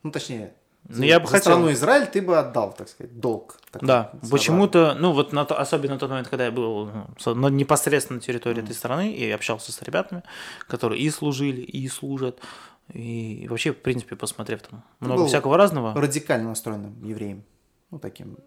[0.03, 0.53] ну, точнее,
[0.88, 1.53] Ну, за, я бы за хотел.
[1.53, 3.57] страну Израиль ты бы отдал, так сказать, долг.
[3.72, 6.89] такой Да, почему-то, ну вот на то, особенно на тот момент, когда я был
[7.26, 10.24] ну, непосредственно на территории этой страны и общался с ребятами,
[10.67, 12.39] которые и служили, и служат,
[12.94, 17.44] и вообще, в принципе, посмотрев там много всякого разного, Радикально настроенным евреем.
[17.89, 18.38] Ну, таким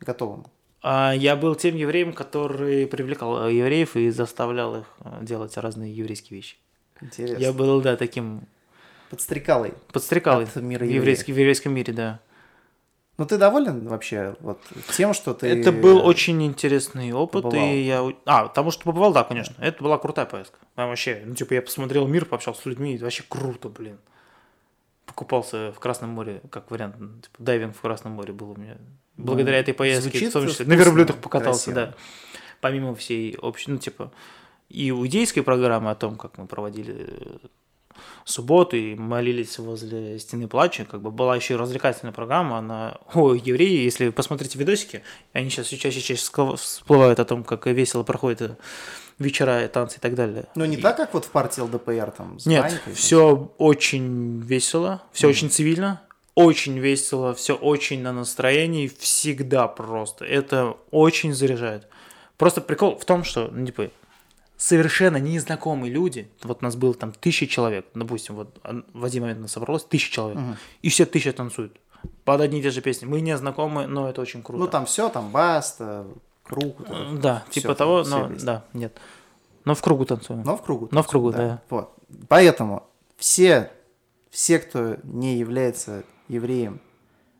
[0.00, 0.46] готовым.
[0.82, 5.94] а я был тем евреем, который привлекал э, евреев и заставлял их э, делать разные
[5.94, 6.56] еврейские вещи.
[7.00, 7.42] Интересно.
[7.42, 8.42] Я был, да, таким
[9.10, 9.74] Подстрекалой.
[9.92, 12.20] подстрекал От мира в, еврейском, в еврейском мире, да.
[13.18, 14.62] Ну, ты доволен вообще вот
[14.96, 15.48] тем, что ты...
[15.48, 17.66] Это был очень интересный опыт, побывал.
[17.66, 18.14] и я...
[18.24, 19.56] А, потому что побывал, да, конечно.
[19.58, 20.58] Это была крутая поездка.
[20.76, 23.98] Там вообще, ну, типа, я посмотрел мир, пообщался с людьми, и вообще круто, блин.
[25.04, 28.78] Покупался в Красном море, как вариант, ну, типа, дайвинг в Красном море был у меня.
[29.16, 31.86] Благодаря этой поездке, звучит в том числе, вкусно, на верблюдах покатался, красиво.
[31.86, 31.94] да.
[32.60, 34.12] Помимо всей общей, ну, типа,
[34.68, 37.40] и иудейской программы о том, как мы проводили
[38.24, 43.34] субботу и молились возле стены плача, как бы была еще и развлекательная программа, она, о,
[43.34, 46.22] евреи, если вы посмотрите видосики, они сейчас все чаще и чаще
[46.56, 48.56] всплывают о том, как весело проходят э,
[49.18, 50.46] вечера, танцы и так далее.
[50.54, 52.94] Ну, не И- так, как вот в партии ЛДПР там с Нет, банькой, там.
[52.94, 56.02] все очень весело, все очень цивильно,
[56.34, 60.24] очень весело, все очень на настроении, всегда просто.
[60.24, 61.88] Это очень заряжает.
[62.36, 63.90] Просто прикол в том, что, ну, типа,
[64.58, 68.60] совершенно незнакомые люди, вот нас было там тысяча человек, допустим, вот
[68.92, 70.38] в один момент нас собралось тысяча человек,
[70.82, 71.80] и все тысяча танцуют
[72.24, 73.06] под одни и те же песни.
[73.06, 74.58] Мы не знакомы, но это очень круто.
[74.64, 76.06] Ну, там все, там баста,
[76.42, 76.78] круг.
[76.80, 76.94] вот это.
[76.98, 78.46] М, Да, Всё типа там, того, все но вместе.
[78.46, 78.96] да, нет.
[79.64, 80.42] Но в кругу танцуем.
[80.44, 80.88] Но в кругу.
[80.90, 81.62] Но в кругу, да.
[81.70, 81.92] Вот.
[82.28, 82.84] Поэтому
[83.16, 83.70] все,
[84.30, 86.80] все, кто не является евреем,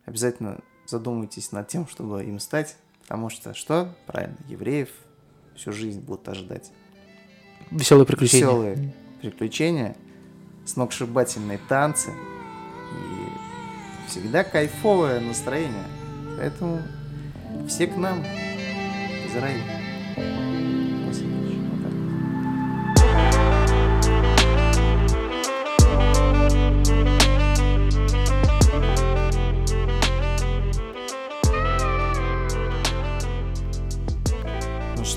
[0.04, 3.94] обязательно задумайтесь над тем, чтобы им стать, потому что что?
[4.06, 4.88] Правильно, евреев
[5.54, 6.70] всю жизнь будут ожидать.
[7.70, 8.46] Веселые приключения.
[8.46, 9.96] Веселые приключения,
[10.64, 15.84] сногсшибательные танцы и всегда кайфовое настроение.
[16.38, 16.82] Поэтому
[17.68, 18.20] все к нам
[19.26, 20.47] Израиль.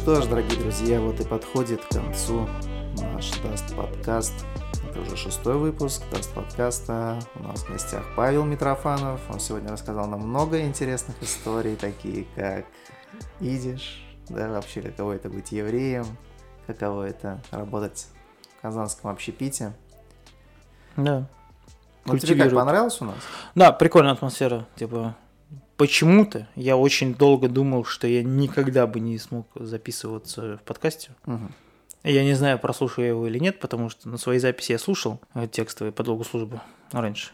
[0.01, 2.49] Что ж, дорогие друзья, вот и подходит к концу
[3.13, 4.33] наш Dast подкаст.
[4.89, 7.19] Это уже шестой выпуск Dast подкаста.
[7.35, 9.21] У нас в гостях Павел Митрофанов.
[9.29, 12.65] Он сегодня рассказал нам много интересных историй, такие как
[13.39, 16.07] идиш, да, вообще каково это быть евреем,
[16.65, 18.07] каково это работать
[18.57, 19.73] в казанском общепите.
[20.97, 21.27] Да.
[22.05, 23.17] Ну, тебе как, понравилось у нас?
[23.53, 24.65] Да, прикольная атмосфера.
[24.75, 25.15] Типа,
[25.81, 31.09] почему-то я очень долго думал, что я никогда бы не смог записываться в подкасте.
[31.25, 31.55] Мгм.
[32.03, 35.19] Я не знаю, прослушаю я его или нет, потому что на своей записи я слушал
[35.51, 36.61] текстовые по долгу службы
[36.91, 37.31] раньше.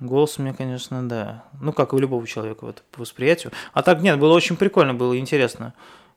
[0.00, 1.44] Голос у меня, конечно, да.
[1.60, 3.52] Ну, как и у любого человека, вот, по восприятию.
[3.72, 5.72] А так нет, было очень прикольно, было интересно.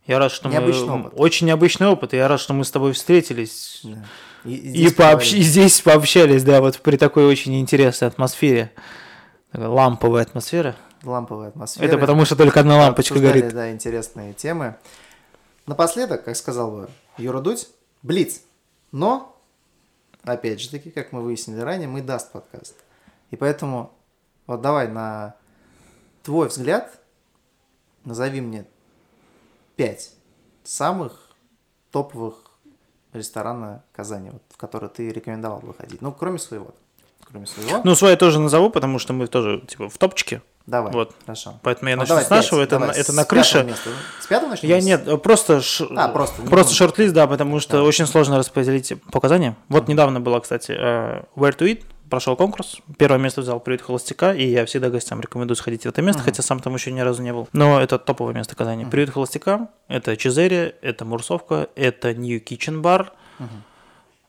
[0.07, 0.99] Я рад, что Необычный мы...
[1.01, 1.13] опыт.
[1.15, 3.81] Очень необычный опыт, и я рад, что мы с тобой встретились.
[3.83, 4.03] Да.
[4.45, 5.37] И, И, здесь пообщ- поговорили.
[5.37, 8.71] и здесь пообщались, да, вот при такой очень интересной атмосфере.
[9.51, 10.75] Такая ламповая атмосфера.
[11.03, 11.85] Ламповая атмосфера.
[11.85, 13.53] Это потому, что только одна лампочка горит.
[13.53, 14.75] Да, интересные темы.
[15.65, 17.67] Напоследок, как сказал бы Юра Дудь,
[18.01, 18.41] Блиц.
[18.91, 19.37] Но,
[20.23, 22.75] опять же таки, как мы выяснили ранее, мы даст подкаст.
[23.31, 23.91] И поэтому,
[24.45, 25.35] вот давай на
[26.23, 26.99] твой взгляд,
[28.05, 28.65] назови мне
[29.75, 30.13] пять
[30.63, 31.35] самых
[31.91, 32.35] топовых
[33.13, 36.01] ресторана Казани, вот, в который ты рекомендовал бы ходить?
[36.01, 36.73] Ну, кроме своего.
[37.25, 37.81] Кроме своего.
[37.83, 40.41] Ну, свой я тоже назову, потому что мы тоже, типа, в топчике.
[40.67, 41.15] Давай, вот.
[41.25, 41.59] хорошо.
[41.63, 42.59] Поэтому я Ну, начну давай с нашего.
[42.59, 43.63] пять, Это, давай, на- это с на крыше.
[43.63, 43.89] места.
[44.21, 44.69] С пятого начнем?
[44.69, 49.55] Я нет, просто, ш- А, просто, просто шорт-лист, да, потому что очень сложно распределить показания.
[49.69, 52.77] Вот недавно была, кстати, э, Where to Eat, прошел конкурс.
[52.97, 56.41] Первое место взял «Приют холостяка», и я всегда гостям рекомендую сходить в это место, хотя
[56.41, 57.49] сам там еще ни разу не был.
[57.51, 58.85] Но это топовое место Казани.
[58.85, 63.07] «Приют холостяка», это Чизери, это Мурсовка, это New Kitchen Bar.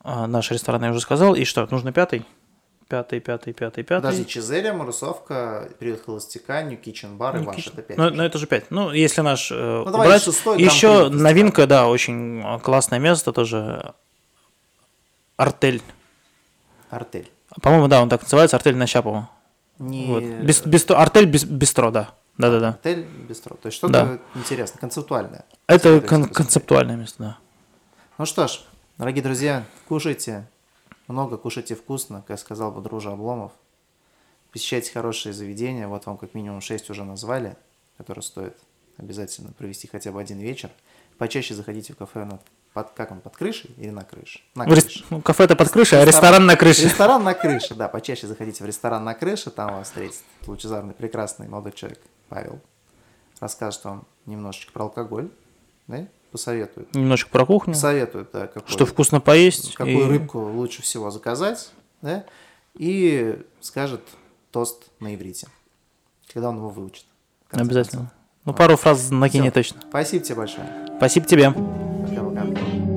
[0.03, 1.35] А, Наш ресторан я уже сказал.
[1.35, 2.25] И что, нужно пятый?
[2.89, 4.03] Пятый, пятый, пятый, пятый.
[4.03, 7.67] Подожди, Чизерия, Марусовка, Период Холостяка, Нью Китчен Бар и Ну, ваш.
[7.67, 7.99] Это пять.
[7.99, 8.71] Ну, ну, это же 5.
[8.71, 9.55] Ну, если наш э,
[9.85, 13.93] Ну, давай брать, шестой еще новинка, да, очень э, классное место тоже.
[15.37, 15.83] Артель.
[16.89, 17.31] Артель.
[17.61, 19.29] По-моему, да, он так называется, артель на Щапова.
[19.79, 20.07] Не...
[20.07, 20.23] Вот.
[20.23, 22.15] Бис- бистро- артель бис- бистро, да.
[22.39, 22.69] Да-да-да.
[22.71, 23.55] Артель бистро.
[23.57, 24.19] То есть что-то Да.
[24.35, 25.45] интересное, концептуальное.
[25.67, 27.39] Это кон- концептуальное место, да.
[28.17, 28.61] Ну что ж,
[28.97, 30.49] дорогие друзья, кушайте.
[31.09, 33.53] Много кушайте вкусно, как сказал бы дружа Обломов.
[34.53, 35.89] Посещайте хорошие заведения.
[35.89, 37.57] Вот вам как минимум 6 уже назвали,
[37.97, 38.57] которые стоит
[38.99, 40.71] обязательно провести хотя бы один вечер.
[41.17, 42.41] Почаще заходите в кафе на,
[42.75, 44.41] под, как он, под крышей или на крыше?
[44.55, 45.05] На крыше.
[45.11, 46.85] ну, кафе-то под крышей, а ресторан на крыше.
[46.85, 47.89] Ресторан на крыше, да.
[47.89, 52.61] Почаще заходите в ресторан на крыше, там вас встретит лучезарный, прекрасный молодой человек Павел.
[53.41, 55.31] Расскажет вам немножечко про алкоголь,
[55.87, 56.07] да?
[56.31, 56.95] Посоветует.
[56.95, 57.73] Немножко про кухню.
[57.75, 59.75] Посоветует, да, какой, Что вкусно поесть.
[59.75, 61.71] какую и- рыбку лучше всего заказать,
[62.03, 62.25] да?
[62.75, 64.03] И скажет
[64.51, 65.49] тост на иврите,
[66.33, 67.05] когда он его выучит.
[67.51, 68.03] Обязательно.
[68.03, 68.19] концов.
[68.45, 69.61] Ну, пару фраз накинет Всё.
[69.75, 69.81] точно.
[69.89, 70.67] Спасибо тебе большое.
[70.99, 71.51] Спасибо тебе.
[71.51, 72.45] Пока-пока.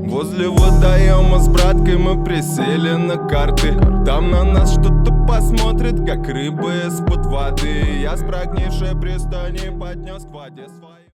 [0.09, 3.73] Возле водоема с браткой мы присели на карты
[4.05, 10.29] Там на нас что-то посмотрит, как рыбы из-под воды Я с прогнившей пристани поднес к
[10.31, 11.00] воде свои